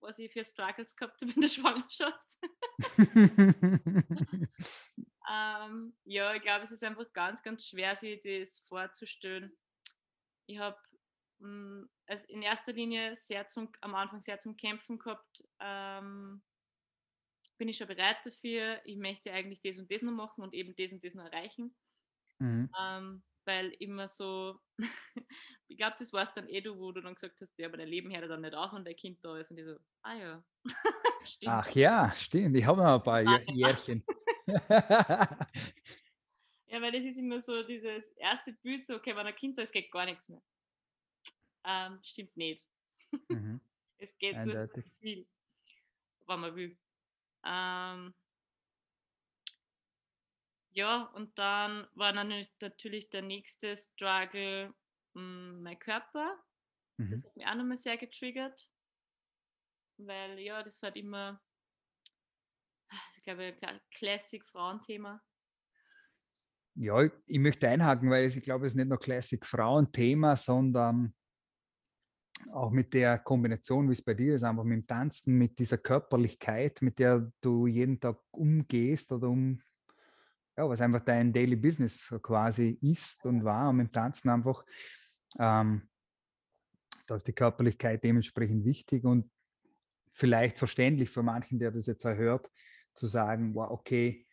was 0.00 0.18
ich 0.18 0.32
für 0.32 0.44
Struggles 0.44 0.96
gehabt 0.96 1.20
habe 1.20 1.32
in 1.32 1.40
der 1.40 1.48
Schwangerschaft. 1.56 2.38
ähm, 5.30 5.96
ja, 6.04 6.34
ich 6.34 6.42
glaube, 6.42 6.64
es 6.64 6.72
ist 6.72 6.84
einfach 6.84 7.12
ganz, 7.12 7.42
ganz 7.42 7.66
schwer, 7.66 7.96
sich 7.96 8.20
das 8.22 8.60
vorzustellen. 8.68 9.56
Ich 10.46 10.58
habe 10.58 10.78
hm, 11.40 11.90
also 12.06 12.28
in 12.28 12.42
erster 12.42 12.72
Linie 12.72 13.14
sehr 13.16 13.48
zum, 13.48 13.70
am 13.80 13.94
Anfang 13.94 14.22
sehr 14.22 14.38
zum 14.38 14.56
Kämpfen 14.56 14.98
gehabt. 14.98 15.44
Ähm, 15.60 16.42
bin 17.58 17.68
ich 17.68 17.76
schon 17.76 17.88
bereit 17.88 18.18
dafür? 18.24 18.80
Ich 18.84 18.96
möchte 18.96 19.32
eigentlich 19.32 19.60
das 19.62 19.78
und 19.78 19.90
das 19.90 20.02
noch 20.02 20.12
machen 20.12 20.42
und 20.42 20.54
eben 20.54 20.74
das 20.76 20.92
und 20.92 21.04
das 21.04 21.14
noch 21.14 21.24
erreichen. 21.24 21.74
Mhm. 22.38 22.70
Ähm, 22.78 23.22
weil 23.46 23.70
immer 23.78 24.08
so, 24.08 24.60
ich 25.68 25.76
glaube, 25.76 25.96
das 25.98 26.12
war 26.12 26.24
es 26.24 26.32
dann 26.32 26.48
eh 26.48 26.60
du, 26.60 26.78
wo 26.78 26.92
du 26.92 27.00
dann 27.00 27.14
gesagt 27.14 27.40
hast, 27.40 27.56
ja, 27.58 27.68
aber 27.68 27.76
dein 27.76 27.88
Leben 27.88 28.14
hört 28.14 28.28
dann 28.28 28.40
nicht 28.42 28.54
auf 28.54 28.72
und 28.72 28.84
dein 28.84 28.96
Kind 28.96 29.24
da 29.24 29.38
ist 29.38 29.50
und 29.50 29.58
ich 29.58 29.64
so, 29.64 29.76
ah 30.02 30.14
ja, 30.14 30.44
stimmt. 31.24 31.52
Ach 31.52 31.70
ja, 31.70 32.12
stimmt, 32.16 32.56
ich 32.56 32.66
habe 32.66 32.82
noch 32.82 32.94
ein 32.94 33.02
paar 33.02 33.26
ah, 33.26 33.40
Jährchen. 33.52 34.02
ja, 36.66 36.82
weil 36.82 36.92
das 36.92 37.04
ist 37.04 37.18
immer 37.18 37.40
so 37.40 37.62
dieses 37.62 38.08
erste 38.16 38.52
Bild, 38.52 38.84
so, 38.84 38.96
okay, 38.96 39.14
wenn 39.16 39.26
ein 39.26 39.34
Kind 39.34 39.56
da 39.56 39.62
ist, 39.62 39.72
geht 39.72 39.90
gar 39.90 40.04
nichts 40.04 40.28
mehr. 40.28 40.42
Ähm, 41.64 42.00
stimmt 42.02 42.36
nicht. 42.36 42.66
Mhm. 43.28 43.60
es 43.98 44.18
geht 44.18 44.36
durch 44.44 44.92
viel, 45.00 45.26
wenn 46.26 46.40
man 46.40 46.54
will. 46.54 46.76
Ähm, 47.46 48.12
ja, 50.70 51.04
und 51.14 51.38
dann 51.38 51.86
war 51.94 52.12
dann 52.12 52.46
natürlich 52.60 53.08
der 53.10 53.22
nächste 53.22 53.76
Struggle 53.76 54.74
mh, 55.14 55.20
hm, 55.20 55.62
mein 55.62 55.78
Körper. 55.78 56.38
Mhm. 56.98 57.10
Das 57.12 57.24
hat 57.24 57.36
mich 57.36 57.46
auch 57.46 57.54
nochmal 57.54 57.76
sehr 57.76 57.96
getriggert, 57.96 58.68
weil 59.98 60.38
ja, 60.40 60.62
das 60.62 60.82
war 60.82 60.88
halt 60.88 60.96
immer, 60.96 61.40
ich 63.16 63.24
glaube, 63.24 63.56
ein 63.62 63.80
Classic-Frauenthema. 63.90 65.22
Ja, 66.78 67.08
ich 67.26 67.38
möchte 67.38 67.68
einhaken, 67.68 68.10
weil 68.10 68.26
ich 68.26 68.42
glaube, 68.42 68.66
es 68.66 68.72
ist 68.72 68.76
nicht 68.76 68.88
nur 68.88 68.98
Classic-Frauenthema, 68.98 70.36
sondern 70.36 71.14
auch 72.52 72.70
mit 72.70 72.94
der 72.94 73.18
Kombination, 73.18 73.88
wie 73.88 73.92
es 73.92 74.02
bei 74.02 74.14
dir 74.14 74.34
ist, 74.34 74.42
einfach 74.42 74.64
mit 74.64 74.78
dem 74.78 74.86
Tanzen, 74.86 75.36
mit 75.36 75.58
dieser 75.58 75.78
Körperlichkeit, 75.78 76.80
mit 76.82 76.98
der 76.98 77.30
du 77.40 77.66
jeden 77.66 78.00
Tag 78.00 78.18
umgehst 78.30 79.12
oder 79.12 79.28
um, 79.28 79.60
ja, 80.56 80.68
was 80.68 80.80
einfach 80.80 81.00
dein 81.00 81.32
Daily 81.32 81.56
Business 81.56 82.12
quasi 82.22 82.78
ist 82.80 83.26
und 83.26 83.44
war 83.44 83.70
und 83.70 83.76
mit 83.76 83.88
dem 83.88 83.92
Tanzen 83.92 84.30
einfach, 84.30 84.64
ähm, 85.38 85.82
da 87.06 87.16
ist 87.16 87.26
die 87.26 87.32
Körperlichkeit 87.32 88.02
dementsprechend 88.02 88.64
wichtig 88.64 89.04
und 89.04 89.30
vielleicht 90.10 90.58
verständlich 90.58 91.10
für 91.10 91.22
manchen, 91.22 91.58
der 91.58 91.70
das 91.70 91.86
jetzt 91.86 92.04
erhört, 92.04 92.50
zu 92.94 93.06
sagen, 93.06 93.54
wow, 93.54 93.70
okay, 93.70 94.26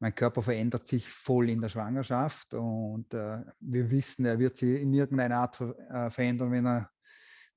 mein 0.00 0.14
Körper 0.14 0.42
verändert 0.42 0.86
sich 0.86 1.08
voll 1.08 1.50
in 1.50 1.60
der 1.60 1.68
Schwangerschaft 1.68 2.54
und 2.54 3.12
äh, 3.14 3.44
wir 3.60 3.90
wissen, 3.90 4.26
er 4.26 4.38
wird 4.38 4.56
sich 4.56 4.80
in 4.80 4.92
irgendeiner 4.92 5.38
Art 5.38 5.60
äh, 5.60 6.10
verändern, 6.10 6.52
wenn 6.52 6.66
er 6.66 6.90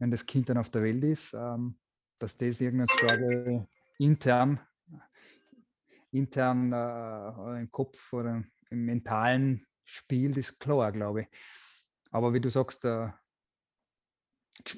wenn 0.01 0.09
das 0.09 0.25
Kind 0.25 0.49
dann 0.49 0.57
auf 0.57 0.71
der 0.71 0.81
Welt 0.81 1.03
ist, 1.03 1.33
ähm, 1.33 1.77
dass 2.17 2.35
das 2.35 2.59
irgendein 2.59 2.87
Struggle 2.89 3.67
intern, 3.99 4.59
intern 6.11 6.73
äh, 6.73 7.59
im 7.59 7.69
Kopf 7.71 8.11
oder 8.11 8.43
im 8.71 8.85
mentalen 8.85 9.63
spielt, 9.85 10.37
ist 10.37 10.59
klar, 10.59 10.91
glaube 10.91 11.21
ich. 11.21 11.27
Aber 12.09 12.33
wie 12.33 12.41
du 12.41 12.49
sagst, 12.49 12.83
äh, 12.83 13.09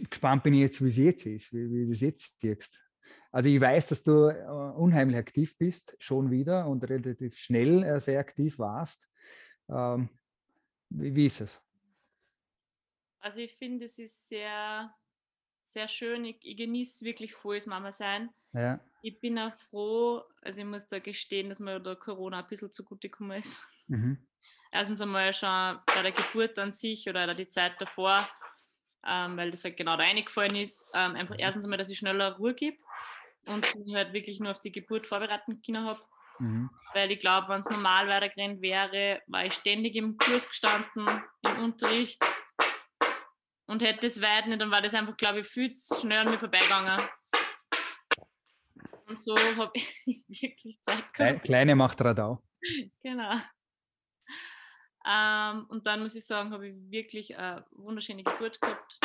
gespannt 0.10 0.44
bin 0.44 0.56
ich 0.56 0.60
jetzt, 0.60 0.84
wie 0.84 0.90
es 0.90 0.98
jetzt 0.98 1.26
ist, 1.26 1.54
wie, 1.54 1.72
wie 1.72 1.86
du 1.86 1.94
es 1.94 2.02
jetzt 2.02 2.42
siehst. 2.42 2.84
Also 3.32 3.48
ich 3.48 3.62
weiß, 3.62 3.88
dass 3.88 4.04
du 4.04 4.28
äh, 4.28 4.46
unheimlich 4.76 5.16
aktiv 5.16 5.58
bist, 5.58 5.96
schon 6.00 6.32
wieder 6.32 6.68
und 6.68 6.84
relativ 6.84 7.38
schnell 7.38 7.82
äh, 7.84 8.00
sehr 8.02 8.20
aktiv 8.20 8.60
warst. 8.60 9.08
Ähm, 9.70 10.10
wie, 10.90 11.16
wie 11.16 11.28
ist 11.28 11.40
es? 11.40 11.62
Also 13.20 13.40
ich 13.40 13.56
finde, 13.56 13.86
es 13.86 13.98
ist 13.98 14.28
sehr 14.28 14.94
sehr 15.64 15.88
schön. 15.88 16.26
Ich, 16.26 16.38
ich 16.42 16.58
genieße 16.58 17.06
wirklich 17.06 17.34
volles 17.34 17.68
Mama 17.68 17.92
sein. 17.92 18.30
Ja. 18.54 18.80
Ich 19.02 19.20
bin 19.20 19.38
auch 19.40 19.54
froh, 19.70 20.24
also 20.42 20.62
ich 20.62 20.68
muss 20.68 20.88
da 20.88 21.00
gestehen, 21.00 21.50
dass 21.50 21.60
mir 21.60 21.80
da 21.80 21.96
Corona 21.96 22.40
ein 22.40 22.48
bisschen 22.48 22.72
zugute 22.72 23.10
gekommen 23.10 23.40
ist. 23.40 23.62
Mhm. 23.88 24.18
Erstens 24.72 25.02
einmal 25.02 25.34
schon 25.34 25.80
bei 25.86 26.02
der 26.02 26.12
Geburt 26.12 26.58
an 26.58 26.72
sich 26.72 27.08
oder 27.08 27.34
die 27.34 27.50
Zeit 27.50 27.74
davor, 27.80 28.28
ähm, 29.06 29.38
weil 29.38 29.52
das 29.52 29.64
halt 29.64 29.78
genau 29.78 29.98
da 29.98 30.04
reingefallen 30.04 30.56
ist. 30.56 30.92
Ähm, 30.96 31.16
einfach 31.16 31.36
mhm. 31.36 31.42
erstens 31.42 31.66
einmal, 31.66 31.78
dass 31.78 31.90
ich 31.90 31.98
schneller 31.98 32.38
Ruhe 32.38 32.54
gebe 32.54 32.78
und 33.48 33.66
ich 33.86 33.94
halt 33.94 34.14
wirklich 34.14 34.40
nur 34.40 34.52
auf 34.52 34.60
die 34.60 34.72
Geburt 34.72 35.06
vorbereiten 35.06 35.62
können 35.62 35.86
habe. 35.86 36.00
Mhm. 36.40 36.70
Weil 36.94 37.12
ich 37.12 37.20
glaube, 37.20 37.50
wenn 37.50 37.60
es 37.60 37.70
normal 37.70 38.08
weitergerannt 38.08 38.62
wäre, 38.62 39.22
war 39.28 39.46
ich 39.46 39.54
ständig 39.54 39.96
im 39.96 40.18
Kurs 40.18 40.48
gestanden, 40.48 41.08
im 41.42 41.64
Unterricht 41.64 42.24
und 43.66 43.82
hätte 43.82 44.08
es 44.08 44.22
weit 44.22 44.48
nicht, 44.48 44.62
dann 44.62 44.72
war 44.72 44.82
das 44.82 44.94
einfach, 44.94 45.16
glaube 45.18 45.40
ich, 45.40 45.48
viel 45.48 45.74
zu 45.74 46.00
schnell 46.00 46.20
an 46.20 46.32
mir 46.32 46.40
vorbeigegangen. 46.40 47.02
Und 49.08 49.20
so 49.20 49.36
habe 49.36 49.72
ich 50.06 50.24
wirklich 50.28 50.82
Zeit 50.82 51.14
gehabt. 51.14 51.44
Kleine 51.44 51.76
macht 51.76 52.02
Radau. 52.02 52.42
Genau. 53.04 53.40
Ähm, 55.06 55.66
und 55.68 55.86
dann 55.86 56.02
muss 56.02 56.16
ich 56.16 56.26
sagen, 56.26 56.52
habe 56.52 56.70
ich 56.70 56.76
wirklich 56.90 57.38
eine 57.38 57.66
wunderschöne 57.72 58.24
Geburt 58.24 58.62
gehabt. 58.62 59.00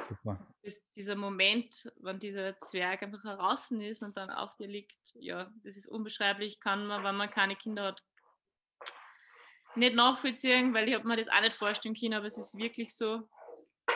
Super. 0.00 0.46
Das, 0.62 0.82
dieser 0.92 1.14
Moment, 1.14 1.92
wenn 2.00 2.18
dieser 2.18 2.58
Zwerg 2.60 3.02
einfach 3.02 3.22
heraus 3.24 3.70
ist 3.70 4.02
und 4.02 4.16
dann 4.16 4.30
auf 4.30 4.56
dir 4.56 4.66
liegt, 4.66 4.96
ja, 5.14 5.52
das 5.62 5.76
ist 5.76 5.86
unbeschreiblich, 5.86 6.60
kann 6.60 6.86
man, 6.86 7.04
wenn 7.04 7.16
man 7.16 7.30
keine 7.30 7.56
Kinder 7.56 7.84
hat, 7.84 8.02
nicht 9.76 9.94
nachvollziehen, 9.94 10.74
weil 10.74 10.88
ich 10.88 10.94
habe 10.94 11.06
mir 11.06 11.16
das 11.16 11.28
auch 11.28 11.40
nicht 11.40 11.56
vorstellen 11.56 11.94
können, 11.94 12.14
aber 12.14 12.26
es 12.26 12.38
ist 12.38 12.56
wirklich 12.56 12.96
so, 12.96 13.28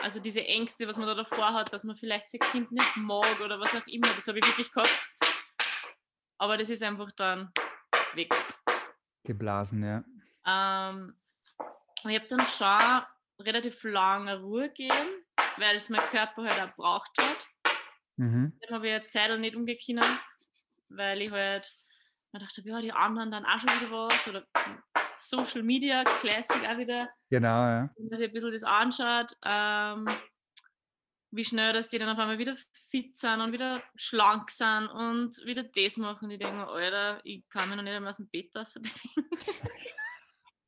also 0.01 0.19
diese 0.19 0.45
Ängste, 0.45 0.87
was 0.87 0.97
man 0.97 1.07
da 1.07 1.15
davor 1.15 1.53
hat, 1.53 1.71
dass 1.73 1.83
man 1.83 1.95
vielleicht 1.95 2.29
sein 2.29 2.39
Kind 2.51 2.71
nicht 2.71 2.97
mag 2.97 3.39
oder 3.41 3.59
was 3.59 3.75
auch 3.75 3.87
immer, 3.87 4.07
das 4.15 4.27
habe 4.27 4.39
ich 4.39 4.47
wirklich 4.47 4.71
gehabt. 4.71 5.11
Aber 6.37 6.57
das 6.57 6.69
ist 6.69 6.83
einfach 6.83 7.11
dann 7.13 7.51
weg. 8.13 8.33
Geblasen, 9.23 9.83
ja. 9.83 10.03
Ähm, 10.45 11.15
ich 12.07 12.15
habe 12.15 12.27
dann 12.27 12.45
schon 12.47 13.45
relativ 13.45 13.83
lange 13.83 14.39
Ruhe 14.39 14.69
gegeben, 14.69 15.25
weil 15.57 15.77
es 15.77 15.89
mein 15.89 16.01
Körper 16.01 16.43
halt 16.43 16.61
auch 16.61 16.75
braucht 16.75 17.11
hat. 17.19 17.47
Mhm. 18.17 18.57
Dann 18.61 18.75
habe 18.75 18.87
ich 18.87 18.93
eine 18.93 19.07
Zeit 19.07 19.39
nicht 19.39 19.55
umgekehrt, 19.55 20.05
weil 20.89 21.21
ich 21.21 21.31
halt 21.31 21.71
mir 22.31 22.39
dachte, 22.39 22.61
ja, 22.63 22.81
die 22.81 22.91
anderen 22.91 23.31
dann 23.31 23.45
auch 23.45 23.59
schon 23.59 23.69
wieder 23.69 23.91
was 23.91 24.27
oder 24.27 24.45
Social 25.17 25.63
Media 25.63 26.03
Classic 26.03 26.67
auch 26.67 26.77
wieder. 26.77 27.09
Genau, 27.29 27.47
ja. 27.47 27.89
Wenn 27.95 28.09
man 28.09 28.17
sich 28.17 28.27
ein 28.27 28.33
bisschen 28.33 28.51
das 28.51 28.63
anschaut, 28.63 29.37
ähm, 29.43 30.07
wie 31.31 31.45
schnell, 31.45 31.73
dass 31.73 31.89
die 31.89 31.99
dann 31.99 32.09
auf 32.09 32.17
einmal 32.17 32.37
wieder 32.37 32.55
fit 32.89 33.17
sind 33.17 33.41
und 33.41 33.51
wieder 33.51 33.83
schlank 33.95 34.49
sind 34.51 34.87
und 34.87 35.35
wieder 35.45 35.63
das 35.63 35.97
machen. 35.97 36.29
Die 36.29 36.37
denken, 36.37 36.61
Alter, 36.61 37.19
ich 37.23 37.47
kann 37.49 37.69
mich 37.69 37.75
noch 37.75 37.83
nicht 37.83 37.93
einmal 37.93 38.09
aus 38.09 38.17
dem 38.17 38.29
Bett 38.29 38.51
bewegen. 38.53 39.29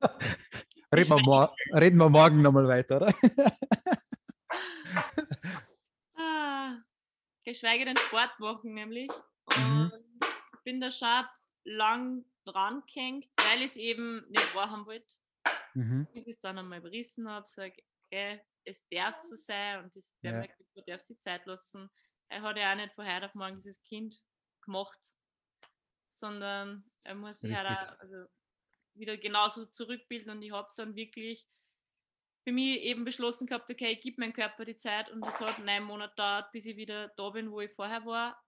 reden, 0.93 1.09
wir 1.09 1.53
reden 1.73 1.97
wir 1.97 2.09
morgen 2.09 2.41
nochmal 2.41 2.67
weiter, 2.67 2.97
oder? 2.97 3.13
ah, 6.17 6.75
geschweige 7.45 7.85
denn 7.85 7.97
Sport 7.97 8.37
machen, 8.39 8.73
nämlich. 8.73 9.09
Mhm. 9.57 9.63
Und 9.63 9.85
mhm. 9.85 9.91
ich 10.53 10.59
bin 10.63 10.81
da 10.81 10.91
schon 10.91 11.25
lang 11.67 12.25
dran 12.45 12.81
gehängt, 12.87 13.29
weil 13.37 13.59
ich 13.59 13.71
es 13.71 13.77
eben 13.77 14.25
nicht 14.29 14.55
wahrhaben 14.55 14.85
wollte. 14.85 15.17
Mhm. 15.73 16.07
Bis 16.13 16.25
ich 16.25 16.35
es 16.35 16.39
dann 16.39 16.57
einmal 16.57 16.81
berissen 16.81 17.29
habe, 17.29 17.45
sage, 17.47 17.75
okay, 18.05 18.41
es 18.63 18.87
darf 18.89 19.19
so 19.19 19.35
sein 19.35 19.83
und 19.83 19.95
das, 19.95 20.17
der 20.23 20.45
ja. 20.75 20.83
darf 20.87 21.01
sich 21.01 21.19
Zeit 21.19 21.45
lassen. 21.45 21.89
Er 22.29 22.41
hat 22.41 22.57
ja 22.57 22.71
auch 22.71 22.75
nicht 22.75 22.93
von 22.93 23.05
heute 23.05 23.25
auf 23.25 23.35
morgen 23.35 23.55
dieses 23.55 23.81
Kind 23.83 24.17
gemacht, 24.61 25.13
sondern 26.09 26.89
er 27.03 27.15
muss 27.15 27.39
sich 27.39 27.53
halt 27.53 27.67
auch, 27.67 27.99
also 27.99 28.25
wieder 28.95 29.17
genauso 29.17 29.65
zurückbilden 29.65 30.31
und 30.31 30.41
ich 30.41 30.51
habe 30.51 30.69
dann 30.75 30.95
wirklich 30.95 31.47
für 32.43 32.51
mich 32.53 32.79
eben 32.81 33.03
beschlossen 33.03 33.45
gehabt, 33.45 33.69
okay, 33.69 33.91
ich 33.91 34.01
gebe 34.01 34.21
meinem 34.21 34.33
Körper 34.33 34.65
die 34.65 34.77
Zeit 34.77 35.09
und 35.11 35.25
es 35.25 35.39
hat 35.39 35.59
neun 35.59 35.83
Monate 35.83 36.15
dauert, 36.15 36.51
bis 36.51 36.65
ich 36.65 36.77
wieder 36.77 37.09
da 37.09 37.29
bin, 37.29 37.51
wo 37.51 37.59
ich 37.59 37.71
vorher 37.73 38.05
war 38.05 38.41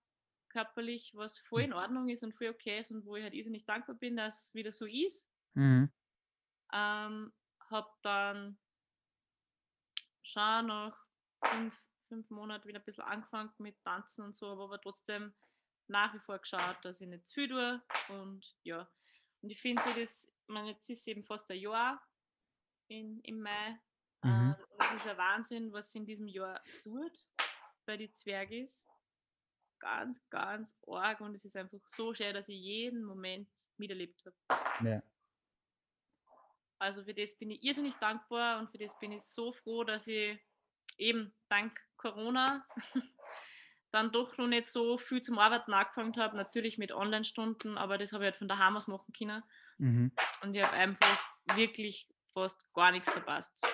körperlich, 0.50 1.12
was 1.16 1.40
voll 1.40 1.62
in 1.62 1.74
Ordnung 1.74 2.10
ist 2.10 2.24
und 2.24 2.36
voll 2.36 2.50
okay 2.50 2.80
ist 2.80 2.92
und 2.92 3.06
wo 3.06 3.16
ich 3.16 3.24
halt 3.24 3.34
irrsinnig 3.34 3.66
dankbar 3.66 3.96
bin, 3.96 4.18
dass 4.18 4.46
es 4.46 4.54
wieder 4.56 4.74
so 4.74 4.86
ist. 4.86 5.30
Mhm. 5.54 5.92
Ähm, 6.74 7.34
habe 7.70 7.90
dann 8.02 8.58
schon 10.24 10.68
nach 10.68 11.06
fünf, 11.44 11.76
fünf 12.08 12.30
Monaten 12.30 12.68
wieder 12.68 12.80
ein 12.80 12.86
bisschen 12.86 13.04
angefangen 13.04 13.52
mit 13.58 13.82
Tanzen 13.84 14.24
und 14.26 14.36
so, 14.36 14.48
aber 14.48 14.82
trotzdem 14.82 15.34
nach 15.88 16.14
wie 16.14 16.20
vor 16.20 16.40
geschaut, 16.40 16.78
dass 16.84 17.02
ich 17.02 17.08
nicht 17.08 17.28
zu 17.28 17.34
viel 17.34 17.50
tue 17.50 17.82
und 18.10 18.56
ja. 18.64 18.90
Und 19.42 19.50
ich 19.50 19.62
finde 19.62 19.82
so, 19.82 19.94
dass, 19.94 20.32
man 20.48 20.66
jetzt 20.66 20.90
ist 20.90 21.08
eben 21.08 21.24
fast 21.24 21.50
ein 21.52 21.60
Jahr 21.60 22.02
in, 22.88 23.22
im 23.22 23.42
Mai. 23.42 23.80
Mhm. 24.24 24.56
Äh, 24.58 24.78
das 24.78 24.94
ist 24.96 25.08
ein 25.08 25.18
Wahnsinn, 25.18 25.72
was 25.72 25.94
in 25.96 26.06
diesem 26.06 26.28
Jahr 26.28 26.62
tut 26.84 27.28
bei 27.86 27.98
den 27.98 28.14
Zwergis 28.14 28.89
ganz, 29.80 30.28
ganz 30.30 30.78
arg 30.88 31.22
und 31.22 31.36
es 31.36 31.46
ist 31.46 31.56
einfach 31.56 31.80
so 31.86 32.14
schön, 32.14 32.34
dass 32.34 32.50
ich 32.50 32.60
jeden 32.60 33.04
Moment 33.04 33.50
miterlebt 33.78 34.24
habe. 34.26 34.88
Ja. 34.88 35.04
Also 36.80 37.04
für 37.04 37.14
das 37.14 37.38
bin 37.38 37.52
ich 37.52 37.64
irrsinnig 37.64 37.96
dankbar 37.96 38.60
und 38.60 38.70
für 38.72 38.78
das 38.78 38.98
bin 39.00 39.12
ich 39.12 39.24
so 39.24 39.52
froh, 39.52 39.84
dass 39.84 40.08
ich 40.08 40.40
eben 40.98 41.34
dank 41.50 41.78
Corona 41.98 42.66
dann 43.92 44.12
doch 44.12 44.38
noch 44.38 44.48
nicht 44.48 44.68
so 44.68 44.98
viel 44.98 45.22
zum 45.22 45.40
Arbeiten 45.40 45.74
angefangen 45.74 46.16
habe. 46.18 46.38
Natürlich 46.38 46.78
mit 46.78 46.92
Online-Stunden, 46.92 47.78
aber 47.78 47.98
das 47.98 48.14
habe 48.14 48.24
ich 48.24 48.32
halt 48.32 48.38
von 48.38 48.48
daheim 48.48 48.78
aus 48.78 48.88
machen 48.88 49.12
können. 49.18 49.44
Mhm. 49.78 50.12
Und 50.42 50.56
ich 50.56 50.64
habe 50.64 50.74
einfach 50.74 51.36
wirklich 51.56 52.08
fast 52.34 52.74
gar 52.74 52.92
nichts 52.92 53.10
verpasst 53.10 53.66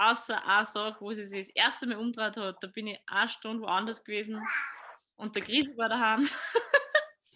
außer 0.00 0.46
eine 0.46 0.64
Sache, 0.64 0.96
wo 1.00 1.12
sie 1.12 1.24
sich 1.24 1.48
das 1.48 1.54
erste 1.54 1.86
Mal 1.86 1.98
umgedreht 1.98 2.36
hat. 2.36 2.56
Da 2.62 2.68
bin 2.68 2.88
ich 2.88 3.00
eine 3.06 3.28
Stunde 3.28 3.62
woanders 3.62 4.02
gewesen 4.02 4.42
und 5.16 5.36
der 5.36 5.42
Chris 5.42 5.66
war 5.76 5.88
daheim. 5.88 6.26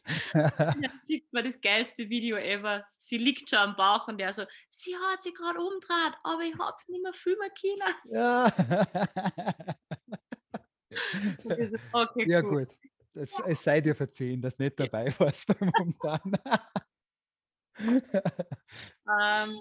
schickt 1.07 1.33
mir 1.33 1.43
das 1.43 1.61
geilste 1.61 2.09
Video 2.09 2.37
ever. 2.37 2.85
Sie 2.99 3.17
liegt 3.19 3.51
schon 3.51 3.59
am 3.59 3.77
Bauch 3.77 4.07
und 4.09 4.19
der 4.19 4.33
so, 4.33 4.45
sie 4.69 4.95
hat 4.97 5.23
sich 5.23 5.35
gerade 5.35 5.59
umgedreht, 5.59 6.15
aber 6.23 6.43
ich 6.43 6.59
hab's 6.59 6.89
nicht 6.89 7.03
mehr 7.03 7.15
filmen 7.15 7.51
können. 7.61 7.95
Ja, 8.05 8.53
okay, 11.93 12.29
ja 12.29 12.41
gut. 12.41 12.69
Das, 13.15 13.39
es 13.47 13.63
sei 13.63 13.81
dir 13.81 13.95
verziehen, 13.95 14.43
dass 14.43 14.59
nicht 14.59 14.79
dabei 14.79 15.13
warst 15.19 15.47
beim 15.47 15.71
Umdrehen. 15.81 16.37
Ähm, 17.79 19.57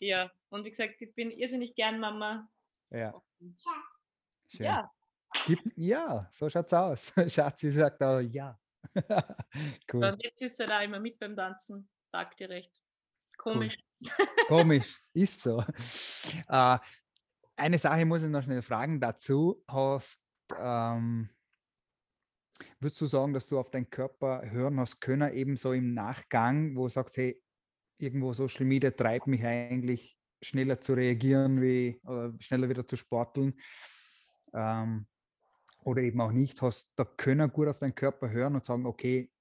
ja, 0.00 0.30
und 0.50 0.64
wie 0.64 0.70
gesagt, 0.70 0.94
ich 1.00 1.14
bin 1.14 1.30
irrsinnig 1.30 1.74
gern 1.74 2.00
Mama. 2.00 2.48
Ja. 2.90 3.14
Schön. 4.48 4.66
Ja. 4.66 4.90
ja, 5.76 6.28
so 6.30 6.48
schaut's 6.48 6.72
aus. 6.72 7.12
Schatzi 7.28 7.70
sagt 7.70 8.02
auch 8.02 8.20
ja. 8.20 8.58
cool. 9.92 10.04
Und 10.04 10.24
jetzt 10.24 10.42
ist 10.42 10.60
er 10.60 10.66
da 10.66 10.82
immer 10.82 11.00
mit 11.00 11.18
beim 11.18 11.36
Tanzen. 11.36 11.88
Sagt 12.12 12.40
dir 12.40 12.48
recht. 12.48 12.72
Komisch. 13.36 13.76
Cool. 13.76 14.26
Komisch, 14.48 15.00
ist 15.12 15.42
so. 15.42 15.64
Äh, 16.48 16.78
eine 17.56 17.78
Sache 17.78 18.04
muss 18.04 18.22
ich 18.22 18.28
noch 18.28 18.42
schnell 18.42 18.62
fragen 18.62 19.00
dazu. 19.00 19.62
Hast, 19.68 20.22
ähm, 20.58 21.30
würdest 22.80 23.00
du 23.00 23.06
sagen, 23.06 23.32
dass 23.32 23.48
du 23.48 23.58
auf 23.58 23.70
deinen 23.70 23.90
Körper 23.90 24.42
hören 24.50 24.78
hast 24.78 25.00
können, 25.00 25.32
ebenso 25.32 25.72
im 25.72 25.94
Nachgang, 25.94 26.76
wo 26.76 26.84
du 26.84 26.88
sagst, 26.88 27.16
hey, 27.16 27.42
irgendwo 27.98 28.32
Social 28.32 28.66
Media 28.66 28.90
treibt 28.90 29.26
mich 29.26 29.44
eigentlich 29.44 30.18
schneller 30.42 30.80
zu 30.80 30.94
reagieren, 30.94 31.62
wie 31.62 32.00
schneller 32.40 32.68
wieder 32.68 32.86
zu 32.86 32.96
sporteln? 32.96 33.58
Ähm, 34.52 35.06
oder 35.84 36.02
eben 36.02 36.20
auch 36.20 36.32
nicht, 36.32 36.60
hast 36.62 36.92
da 36.96 37.04
können 37.04 37.50
gut 37.50 37.68
auf 37.68 37.78
deinen 37.78 37.94
Körper 37.94 38.30
hören 38.30 38.56
und 38.56 38.64
sagen, 38.64 38.86
okay, 38.86 39.32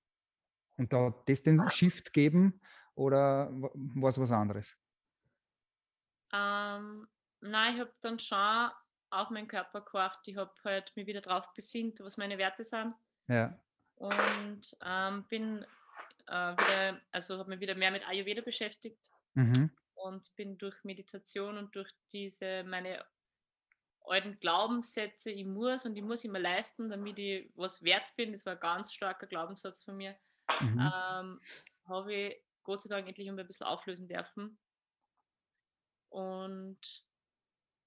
und 0.77 0.91
da 0.93 1.23
das 1.25 1.43
den 1.43 1.69
Shift 1.69 2.13
geben 2.13 2.61
oder 2.93 3.49
was 3.51 4.19
was 4.19 4.31
anderes? 4.31 4.75
Ähm, 6.33 7.07
nein, 7.41 7.75
ich 7.75 7.79
habe 7.79 7.93
dann 8.01 8.19
schon 8.19 8.69
auf 9.09 9.29
meinen 9.29 9.47
Körper 9.47 9.81
gehorcht. 9.81 10.19
Ich 10.25 10.35
habe 10.35 10.53
halt 10.63 10.91
mich 10.95 11.07
wieder 11.07 11.21
drauf 11.21 11.53
besinnt, 11.53 11.99
was 12.01 12.17
meine 12.17 12.37
Werte 12.37 12.63
sind. 12.63 12.93
Ja. 13.27 13.57
Und 13.95 14.77
ähm, 14.83 15.23
bin 15.29 15.65
äh, 16.27 16.51
wieder, 16.53 17.01
also 17.11 17.37
habe 17.37 17.49
mich 17.49 17.59
wieder 17.59 17.75
mehr 17.75 17.91
mit 17.91 18.07
Ayurveda 18.07 18.41
beschäftigt 18.41 19.11
mhm. 19.33 19.71
und 19.93 20.35
bin 20.35 20.57
durch 20.57 20.83
Meditation 20.83 21.57
und 21.57 21.75
durch 21.75 21.91
diese 22.11 22.63
meine 22.63 23.05
alten 24.01 24.39
Glaubenssätze, 24.39 25.31
ich 25.31 25.45
muss 25.45 25.85
und 25.85 25.95
ich 25.95 26.03
muss 26.03 26.23
immer 26.23 26.39
leisten, 26.39 26.89
damit 26.89 27.17
ich 27.17 27.49
was 27.55 27.83
wert 27.83 28.15
bin. 28.15 28.31
Das 28.31 28.45
war 28.45 28.53
ein 28.53 28.59
ganz 28.59 28.93
starker 28.93 29.25
Glaubenssatz 29.25 29.83
von 29.83 29.97
mir. 29.97 30.15
Mhm. 30.61 30.79
Ähm, 30.79 31.39
habe 31.87 32.13
ich 32.13 32.43
Gott 32.63 32.81
sei 32.81 32.89
Dank 32.89 33.07
endlich 33.07 33.27
ein 33.29 33.35
bisschen 33.35 33.65
auflösen 33.65 34.07
dürfen. 34.07 34.59
Und 36.09 37.03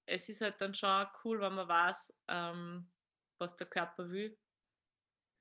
es 0.06 0.28
ist 0.28 0.40
halt 0.40 0.60
dann 0.60 0.74
schon 0.74 1.06
cool, 1.24 1.40
wenn 1.40 1.54
man 1.54 1.68
weiß, 1.68 2.18
ähm, 2.28 2.90
was 3.38 3.56
der 3.56 3.66
Körper 3.66 4.10
will 4.10 4.36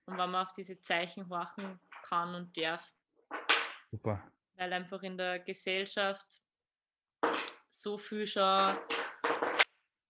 und 0.08 0.18
wenn 0.18 0.32
man 0.32 0.46
auf 0.46 0.54
diese 0.54 0.82
Zeichen 0.82 1.30
horchen 1.30 1.80
kann 2.04 2.34
und 2.34 2.58
darf. 2.58 2.84
Super. 3.92 4.24
Weil 4.56 4.74
einfach 4.74 5.04
in 5.04 5.18
der 5.18 5.40
Gesellschaft 5.40 6.26
so 7.70 7.98
viel 7.98 8.26
schon 8.26 8.78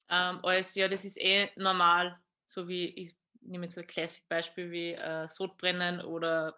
ähm, 0.09 0.39
als, 0.43 0.75
ja, 0.75 0.87
das 0.87 1.03
ist 1.03 1.19
eh 1.19 1.49
normal, 1.57 2.17
so 2.45 2.67
wie, 2.67 2.87
ich 2.87 3.17
nehme 3.41 3.65
jetzt 3.65 3.77
ein 3.77 3.87
Classic-Beispiel 3.87 4.71
wie 4.71 4.91
äh, 4.93 5.27
Sodbrennen 5.27 6.01
oder 6.01 6.57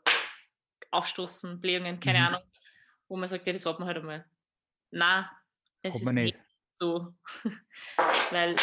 Aufstoßen, 0.92 1.60
Blähungen, 1.60 2.00
keine 2.00 2.20
mhm. 2.20 2.26
Ahnung, 2.26 2.42
wo 3.08 3.18
man 3.18 3.28
sagt, 3.28 3.48
ja, 3.48 3.54
das 3.54 3.66
hat 3.66 3.80
man 3.80 3.88
halt 3.88 3.98
einmal. 3.98 4.26
Nein, 4.92 5.26
es 5.82 5.96
hat 5.96 6.02
ist 6.02 6.12
nicht 6.12 6.38
so. 6.72 7.12
Weil 8.32 8.56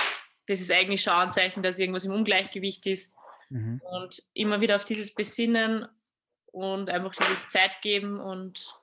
das 0.46 0.60
ist 0.60 0.72
eigentlich 0.72 1.02
schon 1.02 1.14
ein 1.14 1.32
Zeichen, 1.32 1.62
dass 1.62 1.78
irgendwas 1.78 2.04
im 2.04 2.12
Ungleichgewicht 2.12 2.86
ist. 2.86 3.15
Mhm. 3.48 3.80
Und 3.82 4.22
immer 4.34 4.60
wieder 4.60 4.76
auf 4.76 4.84
dieses 4.84 5.14
Besinnen 5.14 5.86
und 6.46 6.90
einfach 6.90 7.14
dieses 7.14 7.48
Zeit 7.48 7.80
geben 7.82 8.20
und 8.20 8.74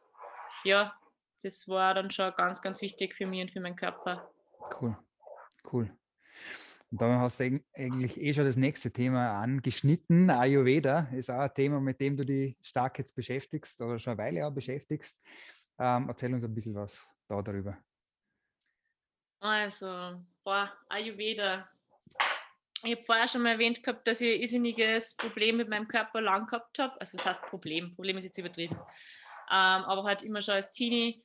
ja, 0.63 0.95
das 1.41 1.67
war 1.67 1.93
dann 1.93 2.09
schon 2.11 2.33
ganz, 2.35 2.61
ganz 2.61 2.81
wichtig 2.81 3.15
für 3.15 3.25
mich 3.25 3.41
und 3.41 3.51
für 3.51 3.59
meinen 3.59 3.75
Körper. 3.75 4.29
Cool. 4.79 4.97
Cool. 5.71 5.89
Und 6.91 7.01
damit 7.01 7.17
hast 7.17 7.39
du 7.39 7.59
eigentlich 7.73 8.21
eh 8.21 8.33
schon 8.33 8.45
das 8.45 8.55
nächste 8.55 8.91
Thema 8.91 9.41
angeschnitten. 9.41 10.29
Ayurveda 10.29 11.09
ist 11.11 11.31
auch 11.31 11.39
ein 11.39 11.53
Thema, 11.53 11.79
mit 11.79 11.99
dem 11.99 12.15
du 12.15 12.23
dich 12.23 12.55
stark 12.61 12.99
jetzt 12.99 13.15
beschäftigst 13.15 13.81
oder 13.81 13.97
schon 13.97 14.11
eine 14.11 14.21
Weile 14.21 14.47
auch 14.47 14.53
beschäftigst. 14.53 15.19
Ähm, 15.79 16.07
erzähl 16.07 16.33
uns 16.33 16.43
ein 16.43 16.53
bisschen 16.53 16.75
was 16.75 17.03
da 17.27 17.41
darüber. 17.41 17.77
Also, 19.39 20.21
boah, 20.43 20.71
Ayurveda. 20.87 21.67
Ich 22.83 22.95
habe 22.95 23.05
vorher 23.05 23.27
schon 23.27 23.41
mal 23.41 23.53
erwähnt 23.53 23.81
gehabt, 23.83 24.07
dass 24.07 24.21
ich 24.21 24.35
ein 24.35 24.41
irrsinniges 24.41 25.15
Problem 25.15 25.57
mit 25.57 25.69
meinem 25.69 25.87
Körper 25.87 26.21
lang 26.21 26.45
gehabt 26.47 26.79
habe. 26.79 26.99
Also, 26.99 27.17
was 27.17 27.25
heißt 27.25 27.41
Problem? 27.43 27.95
Problem 27.95 28.17
ist 28.17 28.25
jetzt 28.25 28.37
übertrieben. 28.37 28.75
Ähm, 28.75 29.83
aber 29.85 30.03
halt 30.03 30.23
immer 30.23 30.41
schon 30.41 30.55
als 30.55 30.71
Teenie 30.71 31.23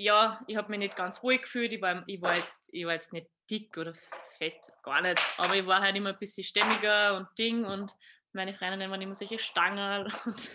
ja, 0.00 0.40
ich 0.46 0.56
habe 0.56 0.70
mich 0.70 0.78
nicht 0.78 0.96
ganz 0.96 1.22
wohl 1.22 1.38
gefühlt. 1.38 1.72
Ich 1.72 1.82
war, 1.82 2.02
ich, 2.06 2.20
war 2.22 2.36
jetzt, 2.36 2.70
ich 2.72 2.84
war 2.86 2.94
jetzt 2.94 3.12
nicht 3.12 3.28
dick 3.50 3.76
oder 3.76 3.94
fett, 4.38 4.72
gar 4.82 5.00
nicht. 5.02 5.20
Aber 5.36 5.54
ich 5.54 5.66
war 5.66 5.80
halt 5.80 5.96
immer 5.96 6.10
ein 6.10 6.18
bisschen 6.18 6.44
stämmiger 6.44 7.16
und 7.16 7.26
Ding 7.38 7.64
und 7.64 7.94
meine 8.32 8.54
Freundinnen 8.54 8.90
waren 8.90 9.02
immer 9.02 9.14
solche 9.14 9.38
Stangen 9.38 10.04
und, 10.24 10.50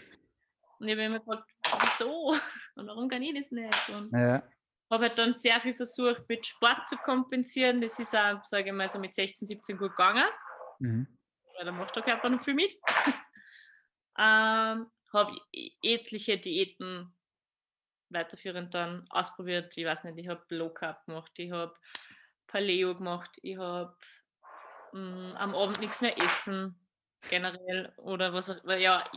und 0.79 0.87
ich 0.87 0.91
habe 0.91 1.03
immer 1.03 1.19
gefragt, 1.19 1.49
wieso 1.81 2.35
und 2.75 2.87
warum 2.87 3.07
kann 3.07 3.21
ich 3.21 3.35
das 3.35 3.51
nicht? 3.51 3.89
Und 3.89 4.11
ja. 4.13 4.43
Habe 4.95 5.07
halt 5.07 5.17
dann 5.17 5.33
sehr 5.33 5.59
viel 5.61 5.75
versucht, 5.75 6.27
mit 6.27 6.45
Sport 6.45 6.87
zu 6.87 6.97
kompensieren. 6.97 7.81
Das 7.81 7.99
ist 7.99 8.15
auch, 8.15 8.43
sage 8.45 8.69
ich 8.69 8.73
mal, 8.73 8.87
so 8.89 8.99
mit 8.99 9.13
16, 9.13 9.47
17 9.47 9.77
gut 9.77 9.91
gegangen. 9.91 10.25
Mhm. 10.79 11.07
Weil 11.55 11.65
da 11.65 11.71
macht 11.71 11.95
der 11.95 12.03
Körper 12.03 12.31
noch 12.31 12.41
viel 12.41 12.53
mit. 12.53 12.73
ähm, 14.17 14.87
habe 15.13 15.37
etliche 15.81 16.37
Diäten 16.37 17.13
weiterführend 18.09 18.73
dann 18.73 19.05
ausprobiert. 19.09 19.75
Ich 19.77 19.85
weiß 19.85 20.03
nicht, 20.03 20.17
ich 20.17 20.27
habe 20.27 20.43
Low 20.49 20.69
Carb 20.69 21.05
gemacht, 21.05 21.31
ich 21.37 21.51
habe 21.51 21.75
Paleo 22.47 22.95
gemacht, 22.95 23.39
ich 23.41 23.57
habe 23.57 23.95
hm, 24.91 25.33
am 25.37 25.55
Abend 25.55 25.79
nichts 25.79 26.01
mehr 26.01 26.17
essen, 26.17 26.79
generell. 27.29 27.93
Oder 27.97 28.33
was, 28.33 28.49
weil 28.63 28.81
ja, 28.81 29.09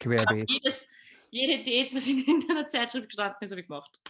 Querbeet. 0.00 0.50
Jedes, 0.50 0.88
jede 1.30 1.62
Diät, 1.62 1.94
was 1.94 2.06
in 2.06 2.24
einer 2.50 2.68
Zeitschrift 2.68 3.08
gestanden 3.08 3.38
ist, 3.40 3.50
habe 3.50 3.60
ich 3.60 3.66
gemacht. 3.66 4.00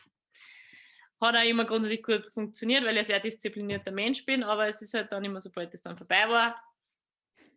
Hat 1.20 1.35
auch 1.35 1.44
immer 1.44 1.64
grundsätzlich 1.64 2.02
gut 2.02 2.31
funktioniert, 2.33 2.85
weil 2.85 2.92
ich 2.94 2.98
ein 3.00 3.05
sehr 3.05 3.20
disziplinierter 3.20 3.90
Mensch 3.90 4.24
bin, 4.26 4.42
aber 4.42 4.68
es 4.68 4.83
ist 4.83 4.94
halt 4.94 5.11
dann 5.12 5.24
immer, 5.24 5.40
sobald 5.40 5.72
es 5.72 5.81
dann 5.81 5.96
vorbei 5.96 6.29
war, 6.29 6.55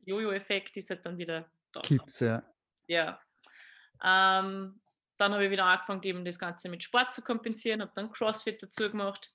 Jojo-Effekt 0.06 0.78
ist 0.78 0.90
halt 0.90 1.06
dann 1.06 1.18
wieder 1.18 1.52
da. 1.72 1.82
Gibt's, 1.82 2.22
ja. 2.22 2.44
Ja. 2.88 3.22
Ähm, 4.04 4.82
dann 5.18 5.34
habe 5.34 5.46
ich 5.46 5.52
wieder 5.52 5.66
angefangen, 5.66 6.04
eben 6.04 6.24
das 6.24 6.40
Ganze 6.40 6.70
mit 6.70 6.84
Sport 6.84 7.14
zu 7.14 7.22
kompensieren, 7.22 7.82
habe 7.82 7.92
dann 7.96 8.12
CrossFit 8.12 8.64
dazu 8.64 8.90
gemacht. 8.90 9.34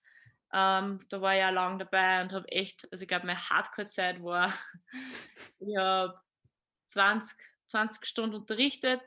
Ähm, 0.53 1.01
da 1.11 1.21
war 1.21 1.37
ich 1.37 1.45
auch 1.45 1.51
lang 1.51 1.79
dabei 1.79 2.23
und 2.23 2.33
habe 2.33 2.49
echt, 2.49 2.89
also 2.91 3.03
ich 3.03 3.09
glaube, 3.09 3.27
meine 3.27 3.51
Hardcore-Zeit 3.51 4.23
war, 4.23 4.53
ich 5.61 5.77
habe 5.77 6.19
20, 6.89 7.37
20 7.69 8.07
Stunden 8.07 8.37
unterrichtet 8.37 9.03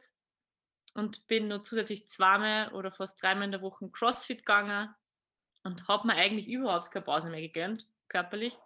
und 0.93 1.25
bin 1.27 1.47
nur 1.47 1.63
zusätzlich 1.63 2.07
zweimal 2.07 2.73
oder 2.73 2.91
fast 2.91 3.21
dreimal 3.21 3.45
in 3.45 3.51
der 3.51 3.61
Woche 3.61 3.89
CrossFit 3.89 4.39
gegangen 4.39 4.93
und 5.67 5.87
habe 5.87 6.07
mir 6.07 6.15
eigentlich 6.15 6.47
überhaupt 6.47 6.89
keine 6.91 7.05
Pause 7.05 7.29
mehr 7.29 7.41
gegönnt, 7.41 7.85
körperlich. 8.07 8.57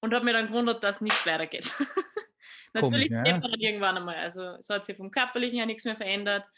Und 0.00 0.14
habe 0.14 0.24
mir 0.24 0.32
dann 0.32 0.46
gewundert, 0.46 0.84
dass 0.84 1.00
nichts 1.00 1.26
weitergeht. 1.26 1.74
Natürlich 2.72 3.08
Komisch, 3.08 3.26
ja. 3.26 3.38
dann 3.38 3.60
irgendwann 3.60 3.96
einmal. 3.96 4.16
Also 4.16 4.42
es 4.52 4.70
hat 4.70 4.84
sich 4.84 4.96
vom 4.96 5.10
Körperlichen 5.10 5.58
ja 5.58 5.66
nichts 5.66 5.84
mehr 5.84 5.96
verändert. 5.96 6.48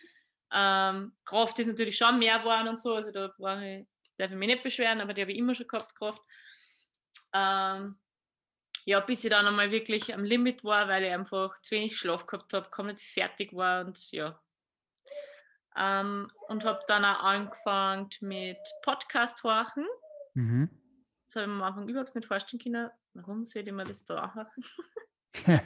Ähm, 0.52 1.12
Kraft 1.24 1.58
ist 1.58 1.68
natürlich 1.68 1.96
schon 1.96 2.18
mehr 2.18 2.38
geworden 2.38 2.68
und 2.68 2.80
so, 2.80 2.96
also 2.96 3.12
da 3.12 3.32
brauche 3.38 3.64
ich, 3.64 3.86
darf 4.18 4.32
ich 4.32 4.36
mich 4.36 4.48
nicht 4.48 4.64
beschweren, 4.64 5.00
aber 5.00 5.14
die 5.14 5.22
habe 5.22 5.30
ich 5.30 5.38
immer 5.38 5.54
schon 5.54 5.68
gehabt, 5.68 5.94
Kraft. 5.94 6.20
Ähm, 7.32 7.96
ja, 8.84 8.98
bis 9.00 9.22
ich 9.22 9.30
dann 9.30 9.46
einmal 9.46 9.70
wirklich 9.70 10.12
am 10.12 10.24
Limit 10.24 10.64
war, 10.64 10.88
weil 10.88 11.04
ich 11.04 11.12
einfach 11.12 11.60
zu 11.62 11.76
wenig 11.76 11.96
Schlaf 11.96 12.26
gehabt 12.26 12.52
habe, 12.52 12.84
nicht 12.86 13.00
fertig 13.00 13.50
war 13.52 13.86
und 13.86 14.10
ja. 14.10 14.40
Ähm, 15.76 16.30
und 16.48 16.64
habe 16.64 16.80
dann 16.88 17.04
auch 17.04 17.22
angefangen 17.22 18.10
mit 18.20 18.58
Podcast 18.82 19.42
horchen. 19.44 19.86
Mhm. 20.34 20.68
Das 21.24 21.36
habe 21.36 21.44
ich 21.44 21.48
mir 21.48 21.54
am 21.56 21.62
Anfang 21.62 21.88
überhaupt 21.88 22.14
nicht 22.14 22.26
vorstellen 22.26 22.60
können. 22.60 22.90
Warum 23.14 23.44
soll 23.44 23.66
ich 23.66 23.72
mir 23.72 23.84
das 23.84 24.04
da? 24.04 24.50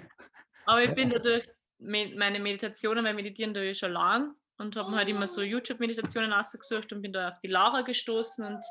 Aber 0.66 0.82
ich 0.82 0.94
bin 0.94 1.10
dadurch, 1.10 1.48
meine 1.78 2.38
Meditationen, 2.38 3.04
weil 3.04 3.14
meditieren 3.14 3.54
tue 3.54 3.70
ich 3.70 3.78
schon 3.78 3.92
lang 3.92 4.34
und 4.58 4.76
habe 4.76 4.94
halt 4.94 5.08
immer 5.08 5.26
so 5.26 5.42
YouTube-Meditationen 5.42 6.32
ausgesucht 6.32 6.92
und 6.92 7.02
bin 7.02 7.12
da 7.12 7.30
auf 7.30 7.40
die 7.40 7.48
Laura 7.48 7.82
gestoßen 7.82 8.44
und 8.44 8.64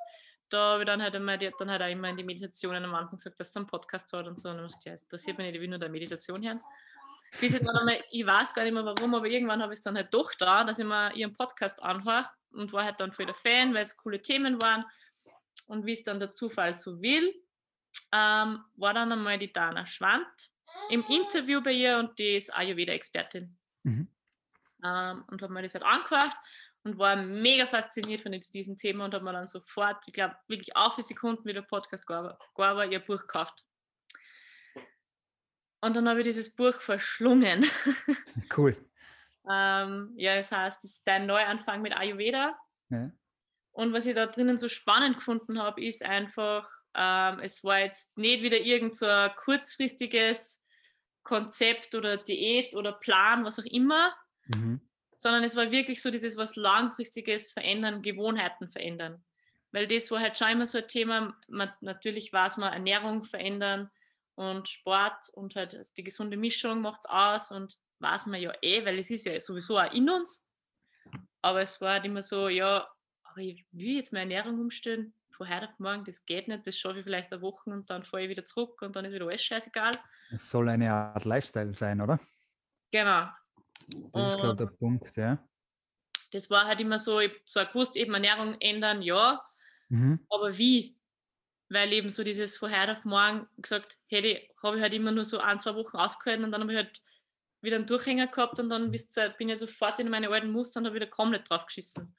da 0.50 0.74
habe 0.74 0.84
ich 0.84 0.88
dann 0.88 1.02
halt 1.02 1.16
immer, 1.16 1.38
die 1.38 1.48
hat 1.48 1.56
dann 1.60 1.72
halt 1.72 1.82
auch 1.82 1.90
immer 1.90 2.10
in 2.10 2.18
die 2.18 2.24
Meditationen 2.24 2.84
am 2.84 2.94
Anfang 2.94 3.18
gesagt, 3.18 3.40
dass 3.40 3.52
sie 3.52 3.60
einen 3.60 3.68
Podcast 3.68 4.14
hat 4.14 4.28
und 4.28 4.40
so. 4.40 4.50
Und 4.50 4.58
dann 4.58 4.68
dachte 4.68 4.78
ich, 4.82 4.86
ja, 4.86 5.08
das 5.10 5.24
sieht 5.24 5.38
man 5.38 5.48
nicht, 5.48 5.56
ich 5.56 5.62
will 5.62 5.68
nur 5.68 5.80
der 5.80 5.90
Meditation 5.90 6.44
hören. 6.44 6.62
Bis 7.40 7.54
ich 7.54 7.60
dann 7.60 7.76
einmal, 7.76 8.04
ich 8.12 8.26
weiß 8.26 8.54
gar 8.54 8.64
nicht 8.64 8.74
mehr 8.74 8.86
warum, 8.86 9.16
aber 9.16 9.28
irgendwann 9.28 9.62
habe 9.62 9.74
ich 9.74 9.80
es 9.80 9.84
dann 9.84 9.96
halt 9.96 10.14
doch 10.14 10.34
da, 10.36 10.64
dass 10.64 10.80
ich 10.80 10.86
mir 10.86 11.14
ihren 11.14 11.34
Podcast 11.34 11.82
anhöre 11.82 12.30
und 12.52 12.72
war 12.74 12.84
halt 12.84 13.00
dann 13.00 13.12
voll 13.12 13.26
der 13.26 13.36
Fan, 13.36 13.74
weil 13.74 13.82
es 13.82 13.98
coole 13.98 14.22
Themen 14.22 14.62
waren. 14.62 14.86
Und 15.68 15.86
wie 15.86 15.94
es 15.94 16.04
dann 16.04 16.20
der 16.20 16.32
Zufall 16.32 16.78
so 16.78 17.02
will, 17.02 17.34
ähm, 18.12 18.64
war 18.76 18.94
dann 18.94 19.12
einmal 19.12 19.40
die 19.40 19.52
Dana 19.52 19.86
Schwand 19.88 20.52
im 20.90 21.04
Interview 21.10 21.62
bei 21.62 21.72
ihr 21.72 21.98
und 21.98 22.18
die 22.20 22.36
ist 22.36 22.54
Ayurveda-Expertin. 22.54 23.58
Mhm 23.84 24.08
ähm, 24.84 25.24
und 25.28 25.42
habe 25.42 25.54
mir 25.54 25.62
das 25.62 25.74
halt 25.74 25.86
angehört 25.86 26.36
und 26.84 26.98
war 26.98 27.16
mega 27.16 27.66
fasziniert 27.66 28.22
von 28.22 28.32
diesem 28.32 28.78
Thema 28.78 29.06
und 29.06 29.14
habe 29.14 29.24
mir 29.24 29.34
dann 29.34 29.48
sofort, 29.48 30.04
ich 30.08 30.14
glaube, 30.14 30.36
wirklich 30.48 30.76
auch 30.76 30.96
für 30.96 31.04
Sekunden 31.04 31.46
wie 31.46 31.54
der 31.54 31.62
Podcast 31.62 32.08
war, 32.10 32.38
ihr 32.86 33.00
Buch 33.00 33.22
gekauft. 33.22 33.66
Und 35.84 35.98
dann 35.98 36.08
habe 36.08 36.22
ich 36.22 36.24
dieses 36.24 36.50
Buch 36.50 36.80
verschlungen. 36.80 37.66
Cool. 38.56 38.78
ähm, 39.52 40.14
ja, 40.16 40.36
es 40.36 40.50
heißt, 40.50 40.82
es 40.86 40.92
ist 40.92 41.08
dein 41.08 41.26
Neuanfang 41.26 41.82
mit 41.82 41.92
Ayurveda. 41.92 42.58
Ja. 42.90 43.12
Und 43.74 43.92
was 43.92 44.06
ich 44.06 44.16
da 44.16 44.28
drinnen 44.28 44.58
so 44.58 44.70
spannend 44.70 45.18
gefunden 45.18 45.60
habe, 45.60 45.84
ist 45.84 46.02
einfach, 46.02 46.70
ähm, 46.96 47.40
es 47.42 47.66
war 47.66 47.80
jetzt 47.80 48.18
nicht 48.18 48.44
wieder 48.44 48.62
irgend 48.62 48.96
so 48.96 49.08
ein 49.08 49.32
kurzfristiges 49.36 50.66
Konzept 51.24 51.96
oder 51.96 52.16
Diät 52.16 52.76
oder 52.76 52.94
Plan, 52.94 53.44
was 53.44 53.60
auch 53.60 53.66
immer, 53.66 54.16
mhm. 54.46 54.80
sondern 55.18 55.44
es 55.44 55.58
war 55.58 55.70
wirklich 55.70 56.02
so 56.02 56.12
dieses 56.12 56.38
was 56.38 56.56
langfristiges 56.56 57.52
Verändern, 57.52 58.02
Gewohnheiten 58.02 58.70
verändern. 58.70 59.22
Weil 59.74 59.88
das 59.88 60.12
war 60.12 60.22
halt 60.22 60.38
schon 60.38 60.48
immer 60.48 60.66
so 60.66 60.78
ein 60.78 60.88
Thema, 60.88 61.36
man, 61.50 61.74
natürlich 61.82 62.32
war 62.32 62.46
es 62.46 62.56
mal 62.56 62.72
Ernährung 62.72 63.26
verändern 63.26 63.92
und 64.36 64.68
Sport 64.68 65.30
und 65.34 65.56
halt 65.56 65.76
also 65.76 65.94
die 65.96 66.04
gesunde 66.04 66.38
Mischung 66.38 66.82
macht 66.82 67.02
es 67.04 67.10
aus 67.10 67.52
und 67.52 67.78
weiß 68.00 68.28
man 68.28 68.42
ja 68.42 68.54
eh, 68.62 68.86
weil 68.86 69.00
es 69.00 69.10
ist 69.10 69.26
ja 69.26 69.40
sowieso 69.40 69.78
auch 69.78 69.92
in 69.94 70.10
uns. 70.10 70.48
Aber 71.42 71.62
es 71.62 71.80
war 71.82 71.94
halt 71.94 72.06
immer 72.06 72.22
so, 72.22 72.48
ja, 72.50 72.88
aber 73.24 73.42
ich 73.42 73.66
will 73.72 73.98
jetzt 73.98 74.14
meine 74.14 74.34
Ernährung 74.34 74.60
umstellen 74.60 75.14
von 75.32 75.50
heute 75.50 75.68
auf 75.68 75.80
morgen, 75.80 76.04
das 76.06 76.26
geht 76.26 76.48
nicht, 76.48 76.66
das 76.68 76.78
schaffe 76.78 77.00
ich 77.00 77.04
vielleicht 77.04 77.32
eine 77.32 77.42
Woche 77.42 77.70
und 77.70 77.90
dann 77.90 78.04
fahre 78.04 78.24
ich 78.24 78.30
wieder 78.30 78.46
zurück 78.46 78.82
und 78.82 78.96
dann 78.96 79.06
ist 79.06 79.14
wieder 79.14 79.26
alles 79.26 79.44
scheißegal. 79.44 79.94
Es 80.32 80.50
soll 80.50 80.70
eine 80.70 80.92
Art 80.92 81.26
Lifestyle 81.26 81.76
sein, 81.76 82.02
oder? 82.02 82.20
Genau. 82.92 83.28
Das 84.14 84.34
ist 84.36 84.40
gerade 84.40 84.56
der 84.56 84.68
Punkt, 84.68 85.16
ja. 85.16 85.44
Das 86.32 86.50
war 86.50 86.66
halt 86.66 86.80
immer 86.80 87.00
so, 87.00 87.20
ich 87.20 87.32
habe 87.32 87.46
zwar 87.46 87.66
gewusst, 87.66 87.96
eben 87.96 88.14
Ernährung 88.14 88.56
ändern, 88.60 89.02
ja, 89.02 89.44
mhm. 89.90 90.26
aber 90.30 90.58
wie? 90.58 90.98
Weil 91.74 91.92
eben 91.92 92.12
so 92.12 92.24
dieses 92.24 92.56
von 92.56 92.72
heute 92.72 92.98
auf 92.98 93.04
morgen 93.04 93.48
gesagt, 93.58 93.98
hätte 94.08 94.40
habe 94.62 94.78
ich 94.78 94.84
halt 94.84 94.94
immer 94.94 95.12
nur 95.12 95.26
so 95.26 95.40
ein, 95.40 95.60
zwei 95.60 95.74
Wochen 95.74 95.98
ausgehalten 95.98 96.46
und 96.46 96.52
dann 96.52 96.62
habe 96.62 96.72
ich 96.72 96.78
halt 96.78 97.02
wieder 97.62 97.78
einen 97.78 97.88
Durchhänger 97.88 98.28
gehabt 98.28 98.60
und 98.60 98.70
dann 98.70 98.92
bin 98.92 99.50
ich 99.50 99.58
sofort 99.60 100.00
in 100.00 100.10
meine 100.10 100.30
alten 100.30 100.52
Muster 100.52 100.80
und 100.80 100.86
habe 100.86 100.96
wieder 100.96 101.08
komplett 101.08 101.50
drauf 101.50 101.66
geschissen. 101.66 102.16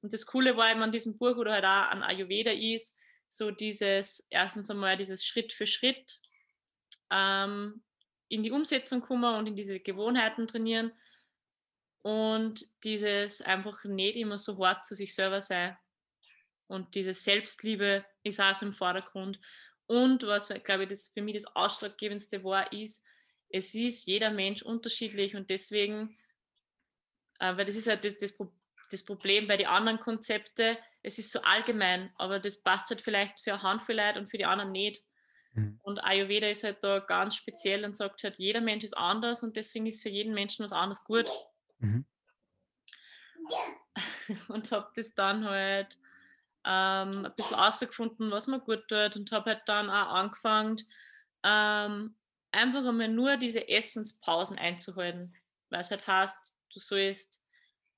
Und 0.00 0.12
das 0.12 0.24
Coole 0.24 0.56
war 0.56 0.70
eben 0.70 0.82
an 0.82 0.92
diesem 0.92 1.18
Buch 1.18 1.36
oder 1.36 1.52
halt 1.52 1.64
auch 1.64 1.90
an 1.90 2.02
Ayurveda 2.02 2.52
ist, 2.52 2.98
so 3.28 3.50
dieses, 3.50 4.26
erstens 4.30 4.70
einmal 4.70 4.96
dieses 4.96 5.26
Schritt 5.26 5.52
für 5.52 5.66
Schritt 5.66 6.18
ähm, 7.10 7.82
in 8.28 8.42
die 8.42 8.50
Umsetzung 8.50 9.02
kommen 9.02 9.34
und 9.34 9.46
in 9.46 9.56
diese 9.56 9.78
Gewohnheiten 9.78 10.46
trainieren 10.46 10.92
und 12.02 12.64
dieses 12.82 13.42
einfach 13.42 13.84
nicht 13.84 14.16
immer 14.16 14.38
so 14.38 14.64
hart 14.64 14.86
zu 14.86 14.94
sich 14.94 15.14
selber 15.14 15.40
sein. 15.42 15.76
Und 16.68 16.94
diese 16.94 17.12
Selbstliebe 17.12 18.04
ist 18.26 18.40
auch 18.40 18.54
so 18.54 18.66
im 18.66 18.74
Vordergrund. 18.74 19.40
Und 19.86 20.24
was, 20.24 20.48
glaube 20.64 20.84
ich, 20.84 20.88
das 20.88 21.08
für 21.08 21.22
mich 21.22 21.34
das 21.34 21.56
Ausschlaggebendste 21.56 22.42
war, 22.44 22.72
ist, 22.72 23.04
es 23.48 23.74
ist 23.74 24.06
jeder 24.06 24.30
Mensch 24.30 24.62
unterschiedlich 24.62 25.36
und 25.36 25.48
deswegen, 25.50 26.18
äh, 27.38 27.56
weil 27.56 27.64
das 27.64 27.76
ist 27.76 27.88
halt 27.88 28.04
das, 28.04 28.16
das, 28.16 28.36
das 28.90 29.04
Problem 29.04 29.46
bei 29.46 29.56
den 29.56 29.68
anderen 29.68 30.00
Konzepten, 30.00 30.76
es 31.02 31.18
ist 31.18 31.30
so 31.30 31.40
allgemein, 31.42 32.10
aber 32.16 32.40
das 32.40 32.62
passt 32.62 32.90
halt 32.90 33.00
vielleicht 33.00 33.38
für 33.38 33.52
eine 33.52 33.62
Handvoll 33.62 33.94
Leute 33.94 34.18
und 34.18 34.28
für 34.28 34.38
die 34.38 34.44
anderen 34.44 34.72
nicht. 34.72 35.04
Mhm. 35.52 35.78
Und 35.84 36.00
Ayurveda 36.00 36.48
ist 36.48 36.64
halt 36.64 36.82
da 36.82 36.98
ganz 36.98 37.36
speziell 37.36 37.84
und 37.84 37.94
sagt 37.96 38.24
halt, 38.24 38.38
jeder 38.38 38.60
Mensch 38.60 38.82
ist 38.82 38.96
anders 38.96 39.44
und 39.44 39.56
deswegen 39.56 39.86
ist 39.86 40.02
für 40.02 40.08
jeden 40.08 40.34
Menschen 40.34 40.64
was 40.64 40.72
anderes 40.72 41.04
gut. 41.04 41.28
Mhm. 41.78 42.04
Und 44.48 44.72
habe 44.72 44.90
das 44.96 45.14
dann 45.14 45.44
halt 45.44 45.98
ähm, 46.66 47.24
ein 47.24 47.34
bisschen 47.36 47.56
rausgefunden, 47.56 48.30
was 48.30 48.48
mir 48.48 48.60
gut 48.60 48.88
tut 48.88 49.16
und 49.16 49.32
habe 49.32 49.50
halt 49.50 49.62
dann 49.66 49.88
auch 49.88 50.12
angefangen, 50.14 50.76
ähm, 51.44 52.16
einfach 52.50 52.84
einmal 52.84 53.08
nur 53.08 53.36
diese 53.36 53.68
Essenspausen 53.68 54.58
einzuhalten, 54.58 55.34
weil 55.70 55.80
es 55.80 55.90
halt 55.90 56.06
heißt, 56.06 56.54
du 56.72 56.80
sollst 56.80 57.44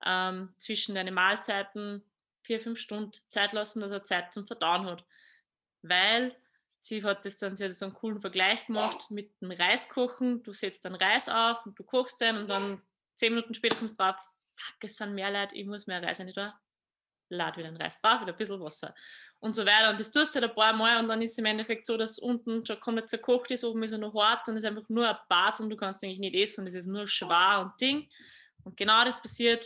ähm, 0.05 0.55
zwischen 0.59 0.95
deinen 0.95 1.15
Mahlzeiten 1.15 2.05
vier, 2.43 2.61
fünf 2.61 2.79
Stunden 2.79 3.13
Zeit 3.29 3.53
lassen, 3.53 3.81
dass 3.81 3.91
er 3.91 4.05
Zeit 4.05 4.33
zum 4.33 4.47
Verdauen 4.47 4.87
hat. 4.87 5.05
Weil 5.83 6.37
sie 6.79 7.03
hat 7.03 7.25
das 7.25 7.39
dann, 7.39 7.57
sie 7.57 7.65
hat 7.65 7.73
so 7.73 7.87
einen 7.87 7.95
coolen 7.95 8.21
Vergleich 8.21 8.67
gemacht 8.67 9.11
mit 9.11 9.41
dem 9.41 9.51
Reiskochen. 9.51 10.43
Du 10.43 10.53
setzt 10.53 10.85
dann 10.85 10.95
Reis 10.95 11.29
auf 11.29 11.65
und 11.67 11.79
du 11.79 11.85
kochst 11.85 12.21
den 12.21 12.37
und 12.37 12.51
dann 12.51 12.83
zehn 13.17 13.35
Minuten 13.35 13.55
später 13.55 13.77
kommst 13.77 13.99
du 13.99 14.05
drauf, 14.05 14.17
fuck, 14.57 14.85
es 14.85 14.97
sind 14.97 15.15
mehr 15.15 15.31
Leute, 15.31 15.57
ich 15.57 15.67
muss 15.67 15.87
mehr 15.87 16.03
Reis 16.03 16.19
nicht 16.19 16.37
da. 16.37 16.61
Lad 17.31 17.57
wieder 17.57 17.71
den 17.71 17.81
Reis 17.81 18.01
drauf, 18.01 18.21
wieder 18.21 18.33
ein 18.33 18.39
bisschen 18.39 18.61
Wasser 18.61 18.95
und 19.41 19.53
so 19.53 19.65
weiter. 19.65 19.91
Und 19.91 20.01
das 20.01 20.11
tust 20.11 20.35
du 20.35 20.41
halt 20.41 20.51
ein 20.51 20.55
paar 20.55 20.73
Mal 20.73 20.99
und 20.99 21.09
dann 21.09 21.23
ist 21.23 21.33
es 21.33 21.39
im 21.39 21.47
Endeffekt 21.47 21.87
so, 21.87 21.97
dass 21.97 22.19
unten 22.19 22.65
schon 22.65 22.81
komplett 22.81 23.11
zerkocht 23.11 23.51
ist, 23.51 23.65
oben 23.65 23.83
ist 23.83 23.93
er 23.93 23.99
noch 23.99 24.15
hart 24.15 24.49
und 24.49 24.57
es 24.57 24.65
ist 24.65 24.69
einfach 24.69 24.89
nur 24.89 25.09
ein 25.09 25.17
Bad 25.29 25.61
und 25.61 25.71
du 25.71 25.77
kannst 25.77 26.03
eigentlich 26.03 26.19
nicht 26.19 26.35
essen 26.35 26.63
und 26.63 26.67
es 26.67 26.75
ist 26.75 26.87
nur 26.87 27.07
schwer 27.07 27.61
und 27.61 27.81
Ding. 27.81 28.09
Und 28.65 28.77
genau 28.77 29.05
das 29.05 29.21
passiert 29.21 29.65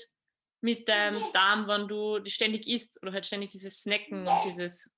mit 0.60 0.88
deinem 0.88 1.18
Darm, 1.32 1.66
wenn 1.66 1.88
du 1.88 2.20
ständig 2.26 2.68
isst 2.68 3.02
oder 3.02 3.12
halt 3.12 3.26
ständig 3.26 3.50
dieses 3.50 3.82
Snacken 3.82 4.20
und 4.20 4.44
dieses 4.46 4.90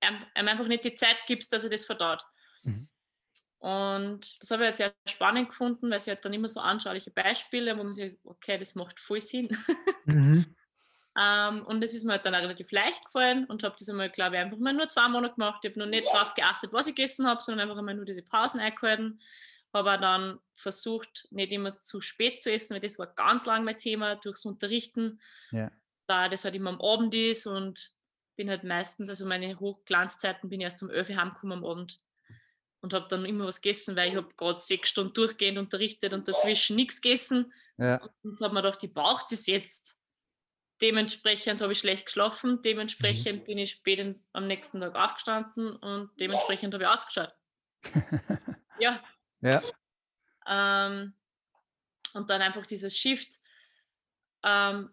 einem 0.00 0.48
einfach 0.48 0.66
nicht 0.66 0.84
die 0.84 0.94
Zeit 0.94 1.16
gibst, 1.26 1.52
dass 1.52 1.64
er 1.64 1.70
das 1.70 1.84
verdaut. 1.84 2.22
Mhm. 2.62 2.88
Und 3.58 4.40
das 4.40 4.50
habe 4.50 4.62
ich 4.62 4.68
jetzt 4.68 4.78
sehr 4.78 4.94
spannend 5.06 5.50
gefunden, 5.50 5.90
weil 5.90 6.00
sie 6.00 6.10
hat 6.10 6.24
dann 6.24 6.32
immer 6.32 6.48
so 6.48 6.60
anschauliche 6.60 7.10
Beispiele, 7.10 7.76
wo 7.76 7.84
man 7.84 7.92
sich, 7.92 8.18
okay, 8.24 8.56
das 8.56 8.74
macht 8.74 8.98
voll 8.98 9.20
Sinn. 9.20 9.48
Mhm. 10.06 10.56
Ähm, 11.20 11.64
und 11.66 11.80
das 11.82 11.94
ist 11.94 12.04
mir 12.04 12.12
halt 12.12 12.24
dann 12.24 12.34
auch 12.34 12.40
relativ 12.40 12.70
leicht 12.70 13.04
gefallen 13.04 13.44
und 13.46 13.62
habe 13.62 13.74
das 13.78 13.88
einmal, 13.88 14.10
glaube 14.10 14.36
ich, 14.36 14.40
einfach 14.40 14.58
mal 14.58 14.72
nur 14.72 14.88
zwei 14.88 15.08
Monate 15.08 15.34
gemacht. 15.34 15.60
Ich 15.62 15.70
habe 15.70 15.78
noch 15.78 15.86
nicht 15.86 16.08
darauf 16.12 16.34
geachtet, 16.34 16.72
was 16.72 16.86
ich 16.86 16.94
gegessen 16.94 17.26
habe, 17.26 17.42
sondern 17.42 17.68
einfach 17.68 17.78
einmal 17.78 17.94
nur 17.94 18.04
diese 18.04 18.22
Pausen 18.22 18.60
eingehalten 18.60 19.20
habe 19.72 19.98
dann 19.98 20.40
versucht, 20.56 21.28
nicht 21.30 21.52
immer 21.52 21.78
zu 21.80 22.00
spät 22.00 22.40
zu 22.40 22.52
essen, 22.52 22.74
weil 22.74 22.80
das 22.80 22.98
war 22.98 23.06
ganz 23.14 23.46
lang 23.46 23.64
mein 23.64 23.78
Thema 23.78 24.16
durchs 24.16 24.44
Unterrichten. 24.44 25.20
Ja. 25.52 25.70
Da 26.06 26.28
das 26.28 26.44
halt 26.44 26.54
immer 26.54 26.70
am 26.70 26.80
Abend 26.80 27.14
ist 27.14 27.46
und 27.46 27.92
bin 28.36 28.50
halt 28.50 28.64
meistens, 28.64 29.08
also 29.08 29.26
meine 29.26 29.58
Hochglanzzeiten 29.60 30.50
bin 30.50 30.60
erst 30.60 30.82
um 30.82 30.90
11 30.90 31.10
Uhr 31.10 31.16
heimgekommen 31.16 31.58
am 31.58 31.64
Abend 31.64 32.00
und 32.80 32.94
habe 32.94 33.06
dann 33.08 33.24
immer 33.24 33.46
was 33.46 33.60
gegessen, 33.60 33.94
weil 33.96 34.08
ich 34.08 34.16
habe 34.16 34.34
gerade 34.36 34.58
sechs 34.58 34.88
Stunden 34.88 35.12
durchgehend 35.12 35.58
unterrichtet 35.58 36.12
und 36.14 36.26
dazwischen 36.26 36.76
nichts 36.76 37.00
gegessen. 37.00 37.52
Ja. 37.78 38.00
Und 38.22 38.38
so 38.38 38.46
habe 38.46 38.54
mir 38.54 38.62
gedacht, 38.62 38.82
ich 38.82 38.92
brauche 38.92 39.24
das 39.30 39.46
jetzt. 39.46 39.99
Dementsprechend 40.82 41.60
habe 41.60 41.72
ich 41.72 41.78
schlecht 41.78 42.06
geschlafen, 42.06 42.62
dementsprechend 42.62 43.42
mhm. 43.42 43.44
bin 43.44 43.58
ich 43.58 43.72
spät 43.72 44.16
am 44.32 44.46
nächsten 44.46 44.80
Tag 44.80 44.94
aufgestanden 44.96 45.76
und 45.76 46.10
dementsprechend 46.18 46.72
habe 46.74 46.84
ich 46.84 46.88
ausgeschaut. 46.88 47.34
ja, 48.78 49.02
ja. 49.40 49.62
Ähm, 50.46 51.12
und 52.14 52.30
dann 52.30 52.42
einfach 52.42 52.66
dieses 52.66 52.96
Shift. 52.96 53.40
Ähm, 54.42 54.90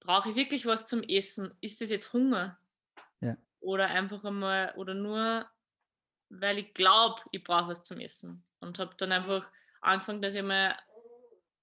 brauche 0.00 0.30
ich 0.30 0.36
wirklich 0.36 0.66
was 0.66 0.86
zum 0.86 1.02
Essen? 1.02 1.52
Ist 1.60 1.80
das 1.80 1.90
jetzt 1.90 2.12
Hunger? 2.12 2.58
Ja. 3.20 3.36
Oder 3.60 3.88
einfach 3.88 4.24
einmal, 4.24 4.72
oder 4.76 4.94
nur, 4.94 5.48
weil 6.28 6.58
ich 6.58 6.74
glaube, 6.74 7.22
ich 7.32 7.42
brauche 7.42 7.68
was 7.68 7.82
zum 7.82 8.00
Essen. 8.00 8.44
Und 8.60 8.78
habe 8.78 8.94
dann 8.96 9.12
einfach 9.12 9.50
angefangen, 9.80 10.22
dass 10.22 10.34
ich 10.34 10.42
mal, 10.42 10.78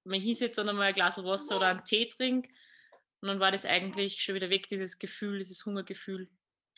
mal 0.04 0.20
hinsetze 0.20 0.62
und 0.62 0.70
einmal 0.70 0.88
ein 0.88 0.94
Glas 0.94 1.18
Wasser 1.24 1.58
oder 1.58 1.68
einen 1.68 1.86
Tee 1.86 2.08
trinke. 2.08 2.50
Und 3.22 3.28
dann 3.28 3.40
war 3.40 3.52
das 3.52 3.66
eigentlich 3.66 4.24
schon 4.24 4.36
wieder 4.36 4.50
weg, 4.50 4.68
dieses 4.68 4.98
Gefühl, 4.98 5.40
dieses 5.40 5.66
Hungergefühl, 5.66 6.30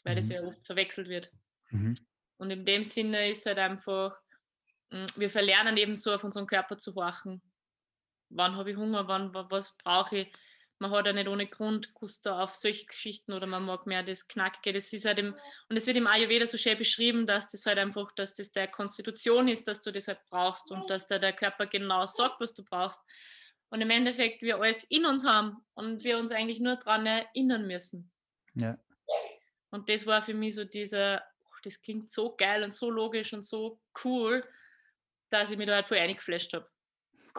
weil 0.04 0.14
mhm. 0.14 0.18
das 0.18 0.30
ja 0.30 0.44
oft 0.44 0.66
verwechselt 0.66 1.08
wird. 1.08 1.32
Mhm. 1.72 1.96
Und 2.38 2.52
in 2.52 2.66
dem 2.66 2.84
Sinne 2.84 3.30
ist 3.30 3.46
halt 3.46 3.58
einfach, 3.58 4.18
hm, 4.92 5.06
wir 5.16 5.30
verlernen 5.30 5.78
eben 5.78 5.96
so 5.96 6.14
auf 6.14 6.24
unseren 6.24 6.48
Körper 6.48 6.78
zu 6.78 6.94
horchen. 6.96 7.42
Wann 8.30 8.58
habe 8.58 8.72
ich 8.72 8.78
Hunger, 8.78 9.08
wann, 9.08 9.34
was 9.34 9.76
brauche 9.78 10.20
ich? 10.20 10.34
Man 10.80 10.92
hat 10.92 11.06
ja 11.06 11.14
nicht 11.14 11.30
ohne 11.30 11.48
Grund 11.48 11.94
Guster 11.94 12.40
auf 12.42 12.56
solche 12.56 12.86
Geschichten 12.86 13.32
oder 13.32 13.48
man 13.48 13.64
mag 13.64 13.88
mehr 13.88 14.04
das 14.04 14.28
Knackige. 14.28 14.74
Das 14.74 14.92
ist 14.92 15.06
halt 15.06 15.20
im, 15.20 15.34
und 15.70 15.78
es 15.78 15.88
wird 15.88 15.96
im 15.96 16.08
Ayurveda 16.08 16.46
so 16.46 16.58
schön 16.58 16.78
beschrieben, 16.78 17.26
dass 17.26 17.48
das 17.48 17.66
halt 17.66 17.78
einfach, 17.78 18.12
dass 18.12 18.34
das 18.34 18.52
der 18.52 18.68
Konstitution 18.68 19.48
ist, 19.48 19.68
dass 19.68 19.82
du 19.82 19.92
das 19.92 20.10
halt 20.10 20.20
brauchst 20.26 20.72
und 20.72 20.90
dass 20.90 21.08
da 21.08 21.20
der 21.20 21.32
Körper 21.32 21.68
genau 21.68 22.06
sagt, 22.06 22.42
was 22.42 22.54
du 22.54 22.66
brauchst. 22.66 23.02
Und 23.74 23.82
im 23.82 23.90
Endeffekt 23.90 24.44
wir 24.44 24.58
alles 24.58 24.84
in 24.84 25.06
uns 25.06 25.26
haben 25.26 25.58
und 25.74 26.04
wir 26.04 26.20
uns 26.20 26.32
eigentlich 26.32 26.60
nur 26.60 26.76
daran 26.76 27.08
erinnern 27.08 27.66
müssen. 27.66 28.12
Ja. 28.54 28.78
Und 29.72 29.90
das 29.90 30.06
war 30.06 30.22
für 30.22 30.36
mich 30.36 30.54
so 30.54 30.64
dieser, 30.64 31.24
oh, 31.46 31.58
das 31.64 31.82
klingt 31.82 32.12
so 32.12 32.36
geil 32.36 32.64
und 32.64 32.72
so 32.72 32.92
logisch 32.92 33.34
und 33.34 33.44
so 33.44 33.80
cool 34.06 34.44
dass 35.34 35.50
ich 35.50 35.58
mich 35.58 35.68
da 35.68 35.76
halt 35.76 35.88
voll 35.88 35.98
eingeflasht 35.98 36.54
habe. 36.54 36.70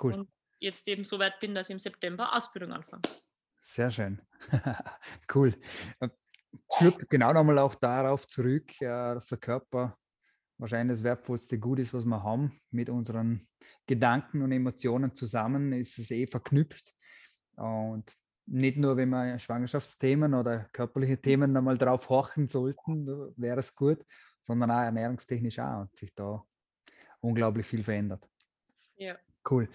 Cool. 0.03 0.15
Und 0.15 0.33
jetzt 0.59 0.89
eben 0.89 1.05
so 1.05 1.19
weit 1.19 1.39
bin, 1.41 1.55
dass 1.55 1.69
ich 1.69 1.75
im 1.75 1.79
September 1.79 2.35
Ausbildung 2.35 2.73
anfange. 2.73 3.03
Sehr 3.61 3.91
schön. 3.91 4.21
cool. 5.35 5.55
Äh, 6.01 6.09
führt 6.77 7.09
genau 7.09 7.33
nochmal 7.33 7.59
auch 7.61 7.75
darauf 7.77 8.27
zurück, 8.27 8.81
äh, 8.81 9.15
dass 9.15 9.29
der 9.29 9.39
Körper 9.39 9.97
wahrscheinlich 10.59 10.99
das 10.99 11.05
wertvollste 11.05 11.59
Gut 11.59 11.79
ist, 11.79 11.95
was 11.95 12.05
wir 12.05 12.23
haben. 12.23 12.53
Mit 12.71 12.89
unseren 12.89 13.47
Gedanken 13.87 14.43
und 14.43 14.53
Emotionen 14.53 15.15
zusammen 15.15 15.73
ist 15.73 15.99
es 15.99 16.11
eh 16.11 16.27
verknüpft. 16.27 16.95
Und 17.57 18.17
nicht 18.47 18.77
nur, 18.77 18.97
wenn 18.97 19.11
wir 19.11 19.39
Schwangerschaftsthemen 19.39 20.35
oder 20.35 20.65
körperliche 20.73 21.21
Themen 21.21 21.53
nochmal 21.53 21.79
drauf 21.79 22.09
horchen 22.09 22.49
sollten, 22.49 23.07
wäre 23.37 23.61
es 23.61 23.75
gut, 23.75 24.05
sondern 24.41 24.71
auch 24.71 24.83
ernährungstechnisch 24.83 25.59
auch 25.59 25.83
und 25.83 25.97
sich 25.97 26.15
da 26.15 26.45
unglaublich 27.21 27.67
viel 27.67 27.83
verändert. 27.83 28.29
Ja. 28.97 29.17
Cool. 29.49 29.69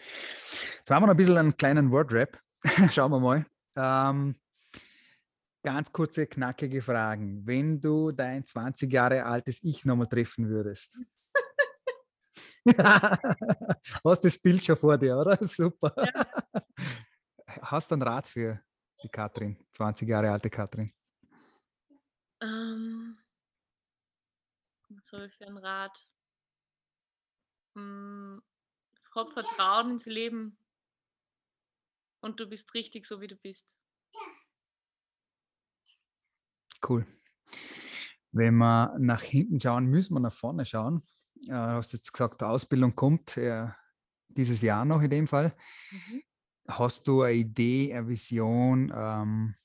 Jetzt 0.78 0.90
haben 0.90 1.04
wir 1.04 1.08
noch 1.08 1.14
ein 1.14 1.18
bisschen 1.18 1.38
einen 1.38 1.56
kleinen 1.56 1.92
Word-Rap. 1.92 2.40
Schauen 2.92 3.12
wir 3.12 3.20
mal. 3.20 3.46
Ähm, 3.76 4.36
ganz 5.64 5.92
kurze, 5.92 6.28
knackige 6.28 6.82
Fragen. 6.82 7.46
Wenn 7.46 7.80
du 7.82 8.12
dein 8.12 8.46
20 8.46 8.92
Jahre 8.92 9.26
altes 9.26 9.64
Ich 9.64 9.86
nochmal 9.86 10.08
treffen 10.08 10.50
würdest. 10.50 10.98
Hast 14.04 14.26
das 14.26 14.38
Bild 14.38 14.64
schon 14.64 14.78
vor 14.78 14.98
dir, 14.98 15.18
oder? 15.18 15.38
Super. 15.46 15.94
Ja. 15.98 16.64
Hast 17.62 17.92
du 17.92 17.96
einen 17.96 18.04
Rat 18.04 18.28
für 18.28 18.62
die 19.02 19.10
Katrin, 19.10 19.58
20 19.72 20.08
Jahre 20.08 20.32
alte 20.32 20.50
Katrin? 20.50 20.94
Ähm, 22.42 23.18
was 24.90 25.12
habe 25.12 25.26
ich 25.26 25.36
für 25.36 25.48
einen 25.48 25.58
Rat? 25.58 26.08
Hm, 27.76 28.42
hab 29.16 29.34
Vertrauen 29.34 29.92
ins 29.92 30.06
Leben 30.06 30.58
und 32.22 32.40
du 32.40 32.48
bist 32.48 32.74
richtig 32.74 33.06
so, 33.06 33.22
wie 33.22 33.28
du 33.28 33.36
bist. 33.36 33.78
Cool. 36.88 37.06
Wenn 38.32 38.56
wir 38.58 38.96
nach 39.00 39.22
hinten 39.22 39.60
schauen, 39.60 39.86
müssen 39.86 40.14
wir 40.14 40.20
nach 40.20 40.34
vorne 40.34 40.66
schauen. 40.66 41.02
Du 41.42 41.54
hast 41.54 41.94
jetzt 41.94 42.12
gesagt, 42.12 42.44
Ausbildung 42.44 42.96
kommt 42.96 43.38
äh, 43.38 43.68
dieses 44.28 44.62
Jahr 44.62 44.86
noch 44.86 45.02
in 45.02 45.10
dem 45.10 45.28
Fall. 45.28 45.56
Mhm. 45.92 46.24
Hast 46.68 47.08
du 47.08 47.24
eine 47.24 47.34
Idee, 47.34 47.94
eine 47.94 48.08
Vision, 48.08 48.94
ähm, 48.96 49.56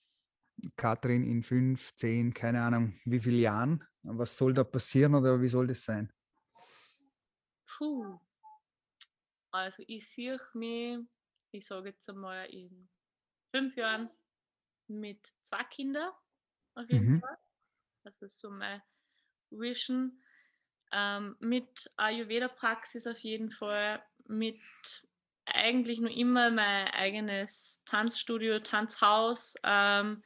Katrin, 0.77 1.25
in 1.25 1.43
fünf, 1.43 1.95
zehn, 1.95 2.33
keine 2.33 2.63
Ahnung, 2.63 2.95
wie 3.05 3.21
viele 3.21 3.39
Jahren? 3.39 3.85
Was 4.03 4.37
soll 4.37 4.55
da 4.55 4.65
passieren 4.65 5.15
oder 5.15 5.41
wie 5.41 5.49
soll 5.49 5.67
das 5.67 5.85
sein? 5.85 6.13
Puh. 7.67 8.19
Also 9.51 9.83
ich 9.87 10.09
sehe 10.09 10.39
mich, 10.55 11.01
ich 11.51 11.67
sage 11.67 11.91
jetzt 11.91 12.09
einmal 12.09 12.47
in 12.47 12.89
fünf 13.55 13.77
Jahren 13.77 14.11
mit 14.89 15.27
zwei 15.43 15.65
Kindern 15.65 16.11
auf 16.75 16.89
jeden 16.91 17.15
mhm. 17.15 17.21
Fall. 17.21 17.37
Das 18.05 18.21
ist 18.23 18.39
so 18.39 18.51
mein 18.51 18.83
Vision. 19.51 20.21
Ähm, 20.93 21.37
mit 21.41 21.91
Ayurveda-Praxis 21.97 23.07
auf 23.07 23.19
jeden 23.19 23.51
Fall, 23.51 24.03
mit 24.27 24.61
eigentlich 25.47 25.99
nur 25.99 26.11
immer 26.11 26.51
mein 26.51 26.89
eigenes 26.89 27.83
Tanzstudio, 27.85 28.61
Tanzhaus. 28.61 29.57
Ähm, 29.65 30.23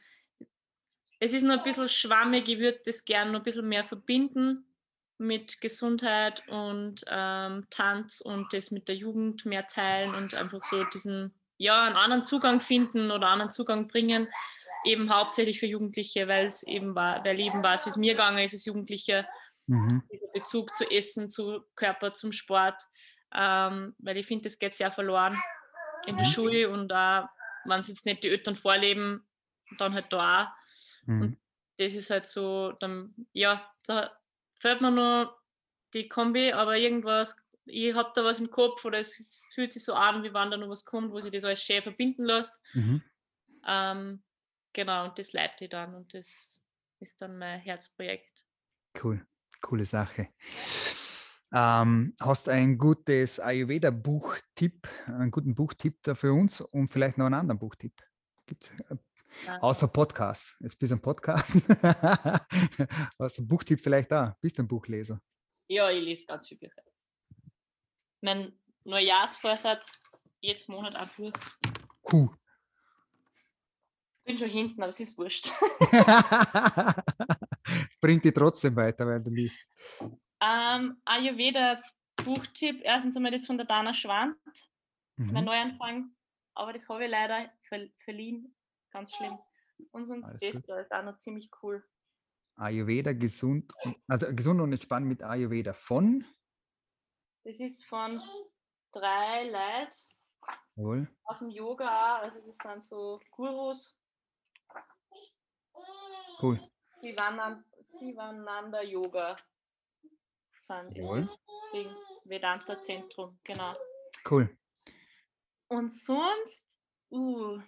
es 1.20 1.32
ist 1.32 1.42
noch 1.42 1.58
ein 1.58 1.64
bisschen 1.64 1.88
schwammig, 1.88 2.48
ich 2.48 2.58
würde 2.58 2.80
das 2.84 3.04
gerne 3.04 3.32
noch 3.32 3.40
ein 3.40 3.44
bisschen 3.44 3.68
mehr 3.68 3.84
verbinden 3.84 4.64
mit 5.18 5.61
Gesundheit 5.61 6.46
und 6.48 7.04
ähm, 7.08 7.66
Tanz 7.70 8.20
und 8.20 8.52
das 8.52 8.70
mit 8.70 8.88
der 8.88 8.94
Jugend 8.94 9.44
mehr 9.44 9.66
teilen 9.66 10.14
und 10.14 10.34
einfach 10.34 10.62
so 10.64 10.84
diesen, 10.84 11.34
ja, 11.56 11.84
einen 11.84 11.96
anderen 11.96 12.24
Zugang 12.24 12.61
finden 12.61 13.11
oder 13.11 13.26
einen 13.26 13.32
anderen 13.32 13.50
Zugang 13.50 13.88
bringen, 13.88 14.28
eben 14.84 15.12
hauptsächlich 15.12 15.60
für 15.60 15.66
Jugendliche, 15.66 16.28
weil 16.28 16.46
es 16.46 16.62
eben 16.62 16.94
war, 16.94 17.24
weil 17.24 17.38
eben 17.40 17.62
war 17.62 17.74
es, 17.74 17.84
wie 17.86 17.90
es 17.90 17.96
mir 17.96 18.12
gegangen 18.12 18.38
ist 18.38 18.52
als 18.52 18.64
Jugendliche, 18.64 19.26
mhm. 19.66 20.02
dieser 20.12 20.28
Bezug 20.28 20.74
zu 20.76 20.90
Essen, 20.90 21.30
zu 21.30 21.64
Körper, 21.74 22.12
zum 22.12 22.32
Sport, 22.32 22.82
ähm, 23.34 23.94
weil 23.98 24.16
ich 24.16 24.26
finde, 24.26 24.44
das 24.44 24.58
geht 24.58 24.74
sehr 24.74 24.92
verloren 24.92 25.36
in 26.06 26.16
der 26.16 26.26
mhm. 26.26 26.30
Schule 26.30 26.70
und 26.70 26.92
auch, 26.92 27.28
wenn 27.64 27.80
es 27.80 27.88
jetzt 27.88 28.06
nicht 28.06 28.22
die 28.22 28.28
Eltern 28.28 28.56
vorleben, 28.56 29.26
dann 29.78 29.94
halt 29.94 30.12
da 30.12 30.44
auch. 30.44 30.48
Mhm. 31.06 31.22
Und 31.22 31.38
das 31.78 31.94
ist 31.94 32.10
halt 32.10 32.26
so, 32.26 32.72
dann, 32.72 33.14
ja, 33.32 33.70
da 33.86 34.10
fällt 34.60 34.80
mir 34.80 34.90
nur 34.90 35.36
die 35.94 36.08
Kombi, 36.08 36.52
aber 36.52 36.76
irgendwas, 36.76 37.36
ich 37.66 37.94
habe 37.94 38.10
da 38.14 38.24
was 38.24 38.40
im 38.40 38.50
Kopf 38.50 38.84
oder 38.84 38.98
es 38.98 39.46
fühlt 39.54 39.70
sich 39.70 39.84
so 39.84 39.94
an, 39.94 40.22
wie 40.22 40.32
wann 40.32 40.50
da 40.50 40.56
noch 40.56 40.68
was 40.68 40.84
kommt, 40.84 41.12
wo 41.12 41.20
sich 41.20 41.32
das 41.32 41.44
alles 41.44 41.62
schön 41.62 41.82
verbinden 41.82 42.24
lässt. 42.24 42.62
Mhm. 42.72 43.02
Ähm, 43.66 44.22
genau, 44.72 45.04
und 45.04 45.18
das 45.18 45.33
leite 45.33 45.64
ich 45.64 45.70
dann 45.70 45.94
und 45.94 46.12
das 46.14 46.61
ist 47.00 47.20
dann 47.20 47.38
mein 47.38 47.61
Herzprojekt. 47.61 48.44
Cool, 49.02 49.26
coole 49.61 49.85
Sache. 49.85 50.28
Ähm, 51.52 52.14
hast 52.20 52.48
ein 52.48 52.76
gutes 52.76 53.40
Ayurveda-Buchtipp, 53.40 54.87
einen 55.07 55.31
guten 55.31 55.54
Buchtipp 55.54 56.02
da 56.02 56.14
für 56.14 56.33
uns 56.33 56.61
und 56.61 56.88
vielleicht 56.88 57.16
noch 57.16 57.26
einen 57.26 57.35
anderen 57.35 57.59
Buchtipp? 57.59 57.94
Gibt 58.46 58.64
es 58.64 58.81
äh, 58.90 58.96
Außer 59.61 59.88
Podcast. 59.88 60.57
Jetzt 60.61 60.78
bist 60.78 60.92
du 60.92 60.96
ein 60.96 61.02
Podcast. 61.02 61.57
Hast 63.18 63.38
du 63.38 63.42
ein 63.42 63.48
Buchtipp 63.48 63.81
vielleicht 63.81 64.11
da? 64.11 64.37
Bist 64.40 64.59
du 64.59 64.62
ein 64.62 64.68
Buchleser? 64.68 65.20
Ja, 65.68 65.90
ich 65.90 66.02
lese 66.02 66.26
ganz 66.26 66.48
viele 66.48 66.61
Bücher. 66.61 66.83
Mein 68.20 68.59
Neujahrsvorsatz, 68.85 70.00
jetzt 70.40 70.68
Monat 70.68 70.96
ein 70.96 71.11
Buch. 71.16 71.33
Huh. 72.11 72.31
Bin 74.28 74.36
schon 74.36 74.50
hinten, 74.50 74.82
aber 74.82 74.90
es 74.90 75.00
ist 75.00 75.16
wurscht. 75.16 75.50
Bringt 78.00 78.26
die 78.26 78.32
trotzdem 78.32 78.76
weiter, 78.76 79.06
weil 79.06 79.22
du 79.22 79.30
liest. 79.30 79.58
Ähm, 80.38 81.00
Ayurveda 81.06 81.80
Buchtipp, 82.22 82.82
erstens 82.84 83.16
einmal 83.16 83.32
das 83.32 83.46
von 83.46 83.56
der 83.56 83.66
Dana 83.66 83.94
Schwand, 83.94 84.36
mhm. 85.16 85.32
mein 85.32 85.46
Neuanfang, 85.46 86.10
aber 86.54 86.74
das 86.74 86.86
habe 86.90 87.06
ich 87.06 87.10
leider 87.10 87.50
verliehen 88.04 88.54
ganz 88.90 89.16
schlimm. 89.16 89.38
Und 89.92 90.08
sonst 90.08 90.28
Alles 90.28 90.40
das 90.40 90.52
gut. 90.56 90.68
da 90.68 90.78
ist 90.78 90.92
auch 90.92 91.04
noch 91.04 91.16
ziemlich 91.16 91.50
cool. 91.62 91.82
Ayurveda 92.56 93.14
gesund, 93.14 93.72
also 94.08 94.26
gesund 94.34 94.60
und 94.60 94.74
entspannt 94.74 95.06
mit 95.06 95.22
Ayurveda 95.22 95.72
von? 95.72 96.26
Das 97.44 97.60
ist 97.60 97.86
von 97.86 98.20
drei 98.92 99.44
Leuten 100.76 101.08
aus 101.24 101.38
dem 101.38 101.48
Yoga. 101.48 102.18
Also 102.18 102.40
das 102.44 102.58
sind 102.58 102.84
so 102.84 103.22
Gurus. 103.30 103.97
Cool. 106.40 106.58
Sivananda 107.00 108.82
Yoga 108.82 109.36
sind 110.60 110.96
Jawohl. 110.96 111.20
ist 111.20 111.38
Ding, 111.72 111.86
Vedanta 112.24 112.80
Zentrum, 112.80 113.38
genau. 113.44 113.74
Cool. 114.28 114.56
Und 115.68 115.92
sonst, 115.92 116.78
uh, 117.10 117.58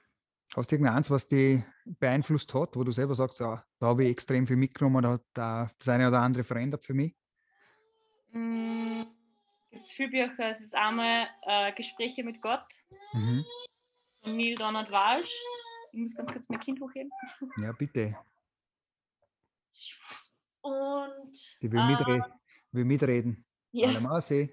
Hast 0.56 0.70
du 0.70 0.74
irgendeins, 0.74 1.10
was 1.10 1.28
dich 1.28 1.62
beeinflusst 1.84 2.52
hat, 2.54 2.74
wo 2.74 2.82
du 2.82 2.90
selber 2.90 3.14
sagst, 3.14 3.38
ja, 3.38 3.64
da 3.78 3.86
habe 3.86 4.04
ich 4.04 4.10
extrem 4.10 4.48
viel 4.48 4.56
mitgenommen, 4.56 5.02
da 5.32 5.60
hat 5.60 5.74
das 5.78 5.88
eine 5.88 6.08
oder 6.08 6.20
andere 6.20 6.42
verändert 6.42 6.84
für 6.84 6.94
mich? 6.94 7.14
Mm, 8.32 9.02
Gibt 9.70 9.84
es 9.84 9.92
viele 9.92 10.08
Bücher. 10.08 10.50
Es 10.50 10.60
ist 10.60 10.74
einmal 10.74 11.28
äh, 11.46 11.72
Gespräche 11.72 12.24
mit 12.24 12.42
Gott 12.42 12.66
mhm. 13.12 13.44
von 14.22 14.36
Neil 14.36 14.56
Donald 14.56 14.90
Walsh. 14.90 15.32
Ich 15.92 15.98
muss 16.00 16.14
ganz 16.14 16.32
kurz 16.32 16.48
mein 16.48 16.60
Kind 16.60 16.80
hochheben. 16.80 17.10
Ja, 17.58 17.72
bitte. 17.72 18.16
Und. 20.62 21.62
Die 21.62 21.72
will, 21.72 21.80
äh, 21.80 21.86
mitreden. 21.86 22.24
will 22.72 22.84
mitreden. 22.84 23.44
Ja. 23.72 23.88
Alle 23.88 24.00
Maße. 24.00 24.50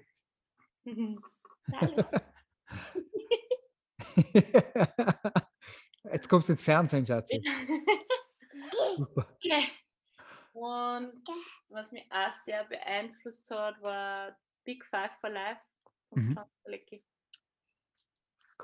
Jetzt 6.04 6.28
kommst 6.28 6.48
du 6.48 6.52
ins 6.52 6.62
Fernsehen, 6.62 7.06
Schatzi. 7.06 7.42
Okay. 8.98 9.64
Und 10.52 11.22
was 11.68 11.92
mich 11.92 12.04
auch 12.10 12.32
sehr 12.42 12.64
beeinflusst 12.64 13.48
hat, 13.50 13.80
war 13.80 14.36
Big 14.64 14.84
Five 14.84 15.12
for 15.20 15.30
Life 15.30 15.60
von 16.08 16.22
mhm. 16.24 16.38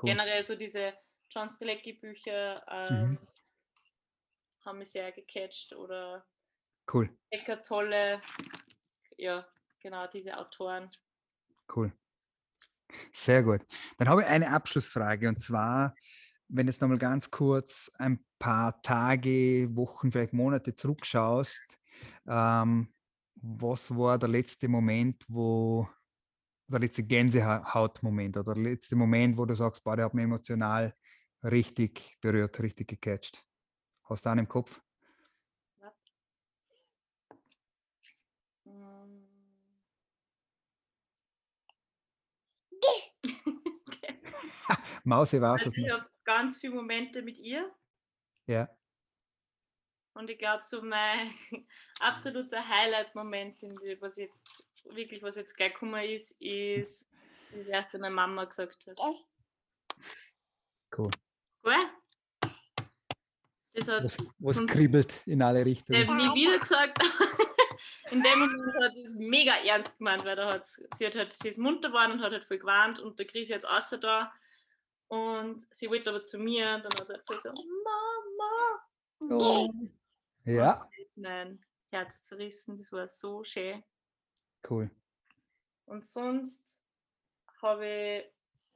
Generell 0.03 0.43
so 0.43 0.55
diese 0.55 0.93
John 1.35 1.49
Strelecki 1.49 1.91
Bücher 1.91 2.63
ähm, 2.69 3.09
mhm. 3.09 3.17
haben 4.65 4.77
mich 4.79 4.91
sehr 4.91 5.11
gecatcht 5.11 5.73
oder 5.73 6.25
cool. 6.93 7.09
Eckart 7.29 7.65
Tolle, 7.65 8.21
ja, 9.17 9.45
genau, 9.81 10.07
diese 10.07 10.37
Autoren. 10.37 10.89
Cool. 11.75 11.91
Sehr 13.11 13.43
gut. 13.43 13.65
Dann 13.97 14.07
habe 14.07 14.21
ich 14.21 14.27
eine 14.27 14.49
Abschlussfrage 14.49 15.27
und 15.27 15.41
zwar, 15.41 15.93
wenn 16.47 16.67
du 16.67 16.71
jetzt 16.71 16.81
nochmal 16.81 16.99
ganz 16.99 17.29
kurz 17.29 17.91
ein 17.97 18.23
paar 18.39 18.81
Tage, 18.81 19.67
Wochen, 19.75 20.13
vielleicht 20.13 20.31
Monate 20.31 20.73
zurückschaust, 20.73 21.67
ähm, 22.27 22.93
was 23.35 23.93
war 23.93 24.17
der 24.17 24.29
letzte 24.29 24.69
Moment, 24.69 25.25
wo 25.27 25.89
der 26.67 26.79
letzte 26.79 27.03
Gänsehautmoment 27.03 28.37
oder 28.37 28.53
der 28.53 28.63
letzte 28.63 28.95
Moment, 28.95 29.37
wo 29.37 29.45
du 29.45 29.53
sagst, 29.53 29.83
boah, 29.83 29.97
der 29.97 30.05
hat 30.05 30.13
mich 30.13 30.23
emotional 30.23 30.95
richtig 31.45 32.17
berührt, 32.21 32.59
richtig 32.59 32.87
gecatcht? 32.87 33.45
Hast 34.03 34.25
du 34.25 34.29
einen 34.29 34.41
im 34.41 34.47
Kopf? 34.47 34.81
Mausi 45.03 45.41
war 45.41 45.55
es. 45.55 45.65
Also 45.65 45.77
ich 45.77 45.89
habe 45.89 46.09
ganz 46.23 46.59
viele 46.59 46.75
Momente 46.75 47.21
mit 47.21 47.37
ihr. 47.37 47.73
Ja. 48.47 48.69
Und 50.13 50.29
ich 50.29 50.37
glaube, 50.37 50.63
so 50.63 50.81
mein 50.81 51.31
absoluter 51.99 52.67
Highlight-Moment, 52.67 53.61
was 53.99 54.15
jetzt 54.15 54.65
wirklich, 54.85 55.21
was 55.21 55.35
jetzt 55.35 55.55
gleich 55.55 55.73
gekommen 55.73 56.03
ist, 56.05 56.31
ist, 56.39 57.09
wie 57.51 57.59
das 57.59 57.67
erste 57.67 57.99
meine 57.99 58.15
Mama 58.15 58.45
gesagt 58.45 58.87
hat. 58.87 58.97
Cool. 60.97 61.11
Cool? 61.65 61.73
Das 63.73 63.87
hat 63.89 64.03
was, 64.05 64.33
was 64.39 64.67
kribbelt 64.67 65.25
in 65.25 65.41
alle 65.41 65.65
Richtungen. 65.65 66.01
Ich 66.01 66.07
habe 66.07 66.17
nie 66.17 66.33
wieder 66.33 66.59
gesagt. 66.59 66.97
in 68.11 68.21
dem 68.21 68.39
Moment 68.39 68.73
hat 68.75 68.95
es 68.95 69.15
mega 69.15 69.53
ernst 69.65 69.97
gemeint, 69.97 70.23
weil 70.23 70.35
da 70.35 70.53
hat 70.53 70.63
sie, 70.63 71.05
hat 71.05 71.15
halt, 71.15 71.33
sie 71.33 71.49
ist 71.49 71.57
munter 71.57 71.89
geworden 71.89 72.13
und 72.13 72.21
hat 72.21 72.31
halt 72.31 72.45
voll 72.45 72.59
gewarnt 72.59 72.99
und 72.99 73.19
der 73.19 73.25
Chris 73.25 73.49
jetzt 73.49 73.67
außer 73.67 73.97
da. 73.97 74.31
Und 75.07 75.65
sie 75.71 75.89
wollte 75.89 76.09
aber 76.09 76.23
zu 76.23 76.37
mir, 76.37 76.79
dann 76.79 76.93
hat 76.99 77.07
sie 77.07 77.13
halt 77.13 77.41
so, 77.41 77.49
Mama. 79.19 79.35
Oh. 79.37 79.69
Ja. 80.45 80.89
Nein, 81.15 81.63
Herz 81.91 82.23
zerrissen, 82.23 82.77
das 82.77 82.91
war 82.91 83.07
so 83.09 83.43
schön. 83.43 83.83
Cool. 84.69 84.89
Und 85.85 86.05
sonst 86.05 86.77
habe 87.61 87.85
ich 87.85 88.34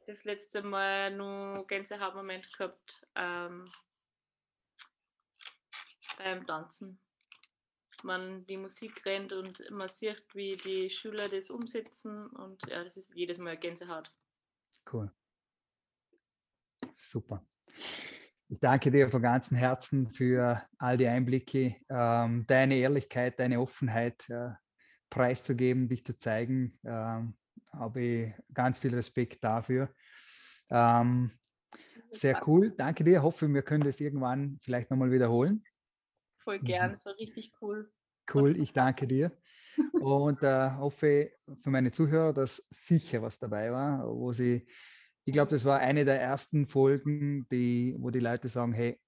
das 0.10 0.24
letzte 0.24 0.64
Mal 0.64 1.16
nur 1.16 1.68
Gänsehautmoment 1.68 2.51
gehabt 2.53 3.07
ähm, 3.16 3.66
beim 6.18 6.47
Tanzen. 6.47 6.99
Man 8.01 8.45
die 8.47 8.57
Musik 8.57 9.05
rennt 9.05 9.34
und 9.34 9.70
man 9.70 9.88
sieht, 9.88 10.26
wie 10.34 10.57
die 10.57 10.89
Schüler 10.89 11.30
das 11.30 11.51
umsetzen 11.51 12.28
und 12.28 12.66
ja, 12.68 12.84
das 12.84 12.97
ist 12.97 13.14
jedes 13.14 13.38
Mal 13.38 13.57
Gänsehaut. 13.57 14.12
Cool. 14.91 15.12
Super. 16.97 17.45
Ich 18.47 18.60
danke 18.60 18.89
dir 18.89 19.10
von 19.10 19.22
ganzem 19.22 19.57
Herzen 19.57 20.10
für 20.10 20.66
all 20.80 20.97
die 20.97 21.07
Einblicke, 21.07 21.76
ähm, 21.88 22.47
deine 22.47 22.78
Ehrlichkeit, 22.78 23.39
deine 23.39 23.62
Offenheit 23.62 24.28
äh, 24.30 24.53
preiszugeben, 25.12 25.88
dich 25.88 26.03
zu 26.03 26.18
zeigen. 26.18 26.80
Ähm, 26.84 27.38
habe 27.72 28.01
ich 28.01 28.34
ganz 28.53 28.80
viel 28.80 28.93
Respekt 28.93 29.43
dafür. 29.43 29.89
Ähm, 30.70 31.32
sehr 32.12 32.41
cool. 32.47 32.72
Danke 32.72 33.03
dir. 33.03 33.22
Hoffe, 33.22 33.47
wir 33.47 33.62
können 33.62 33.84
das 33.84 33.99
irgendwann 33.99 34.57
vielleicht 34.62 34.89
nochmal 34.89 35.12
wiederholen. 35.12 35.64
Voll 36.38 36.60
gern. 36.60 36.93
Das 36.93 37.05
war 37.05 37.16
richtig 37.18 37.53
cool. 37.62 37.91
Cool. 38.34 38.60
Ich 38.60 38.74
danke 38.74 39.07
dir. 39.07 39.32
Und 39.93 40.43
äh, 40.43 40.72
hoffe 40.72 41.32
für 41.62 41.70
meine 41.70 41.91
Zuhörer, 41.91 42.34
dass 42.34 42.68
sicher 42.70 43.22
was 43.22 43.39
dabei 43.39 43.72
war, 43.72 44.07
wo 44.07 44.32
sie 44.32 44.68
ich 45.30 45.34
glaube, 45.34 45.51
das 45.51 45.64
war 45.64 45.78
eine 45.78 46.05
der 46.05 46.20
ersten 46.20 46.66
Folgen, 46.66 47.47
die, 47.51 47.95
wo 47.99 48.10
die 48.10 48.20
Leute 48.20 48.47
sagen, 48.47 48.74
hey, 48.74 48.99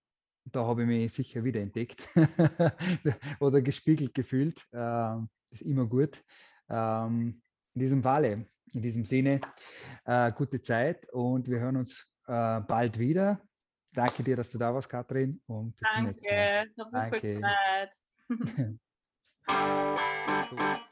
da 0.46 0.66
habe 0.68 0.84
ich 0.84 0.88
mich 0.88 1.14
sicher 1.14 1.44
wieder 1.44 1.62
entdeckt 1.62 2.08
oder 3.40 3.60
gespiegelt 3.60 4.14
gefühlt. 4.14 4.64
Ähm, 4.72 5.30
ist 5.50 5.64
immer 5.64 5.88
gut. 5.88 6.24
Ähm, 6.70 7.42
in 7.74 7.82
diesem 7.82 8.04
Falle, 8.04 8.46
in 8.74 8.82
diesem 8.82 9.06
Sinne, 9.06 9.42
äh, 10.06 10.32
gute 10.32 10.62
Zeit 10.62 11.08
und 11.12 11.48
wir 11.50 11.60
hören 11.60 11.78
uns 11.78 12.08
äh, 12.28 12.60
bald 12.62 12.98
wieder. 13.00 13.42
Danke 13.94 14.24
dir, 14.24 14.36
dass 14.38 14.52
du 14.52 14.58
da 14.58 14.74
warst, 14.74 14.90
Katrin. 14.90 15.42
Und 15.48 15.76
bis 15.76 15.88
Danke, 15.94 16.68
zum 16.76 16.92
nächsten 16.92 17.40
Mal. 17.42 17.92
Danke. 18.30 18.80